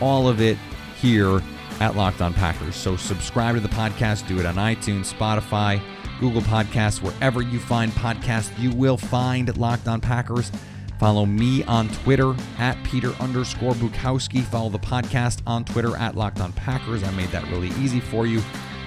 All 0.00 0.28
of 0.28 0.40
it 0.42 0.58
here 1.00 1.40
at 1.80 1.96
Locked 1.96 2.20
On 2.20 2.32
Packers. 2.34 2.74
So 2.74 2.96
subscribe 2.96 3.54
to 3.54 3.60
the 3.60 3.68
podcast, 3.68 4.26
do 4.26 4.38
it 4.40 4.46
on 4.46 4.56
iTunes, 4.56 5.12
Spotify, 5.12 5.80
Google 6.20 6.42
Podcasts, 6.42 7.00
wherever 7.00 7.42
you 7.42 7.58
find 7.58 7.92
podcasts, 7.92 8.56
you 8.58 8.70
will 8.72 8.96
find 8.96 9.56
Locked 9.56 9.88
On 9.88 10.00
Packers. 10.00 10.50
Follow 10.98 11.24
me 11.24 11.62
on 11.64 11.88
Twitter 11.88 12.34
at 12.58 12.82
Peter 12.82 13.10
underscore 13.20 13.72
Bukowski. 13.74 14.42
Follow 14.42 14.68
the 14.68 14.80
podcast 14.80 15.42
on 15.46 15.64
Twitter 15.64 15.96
at 15.96 16.16
Locked 16.16 16.40
On 16.40 16.52
Packers. 16.52 17.04
I 17.04 17.10
made 17.12 17.28
that 17.28 17.46
really 17.48 17.68
easy 17.80 18.00
for 18.00 18.26
you. 18.26 18.42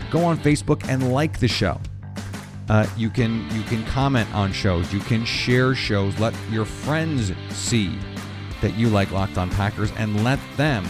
Go 0.10 0.26
on 0.26 0.38
Facebook 0.38 0.86
and 0.90 1.14
like 1.14 1.40
the 1.40 1.48
show. 1.48 1.80
Uh, 2.70 2.86
you 2.98 3.10
can 3.10 3.50
you 3.56 3.64
can 3.64 3.84
comment 3.86 4.34
on 4.34 4.52
shows. 4.52 4.94
You 4.94 5.00
can 5.00 5.24
share 5.26 5.74
shows. 5.74 6.18
Let 6.20 6.34
your 6.50 6.66
friends 6.66 7.32
see 7.50 7.98
that 8.62 8.76
you 8.76 8.90
like 8.90 9.12
Locked 9.12 9.38
On 9.38 9.50
Packers 9.50 9.92
and 9.98 10.24
let 10.24 10.40
them 10.58 10.86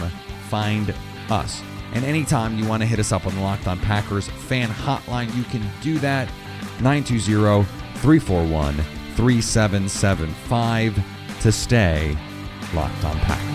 find 0.48 0.92
us. 1.30 1.62
And 1.94 2.04
anytime 2.04 2.58
you 2.58 2.66
want 2.66 2.82
to 2.82 2.86
hit 2.86 2.98
us 2.98 3.12
up 3.12 3.26
on 3.26 3.34
the 3.34 3.40
Locked 3.40 3.68
On 3.68 3.78
Packers 3.78 4.28
fan 4.28 4.68
hotline, 4.68 5.34
you 5.36 5.44
can 5.44 5.62
do 5.82 5.98
that 5.98 6.28
920 6.80 7.64
341 8.00 8.76
3775 9.14 11.04
to 11.40 11.52
stay 11.52 12.16
locked 12.74 13.04
on 13.04 13.18
Packers. 13.20 13.52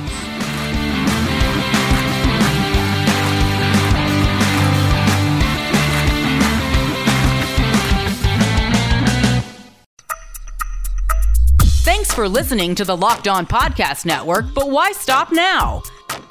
Thanks 11.83 12.13
for 12.13 12.29
listening 12.29 12.75
to 12.75 12.85
the 12.85 12.95
Locked 12.95 13.27
On 13.27 13.47
Podcast 13.47 14.05
Network, 14.05 14.53
but 14.53 14.69
why 14.69 14.91
stop 14.91 15.31
now? 15.31 15.81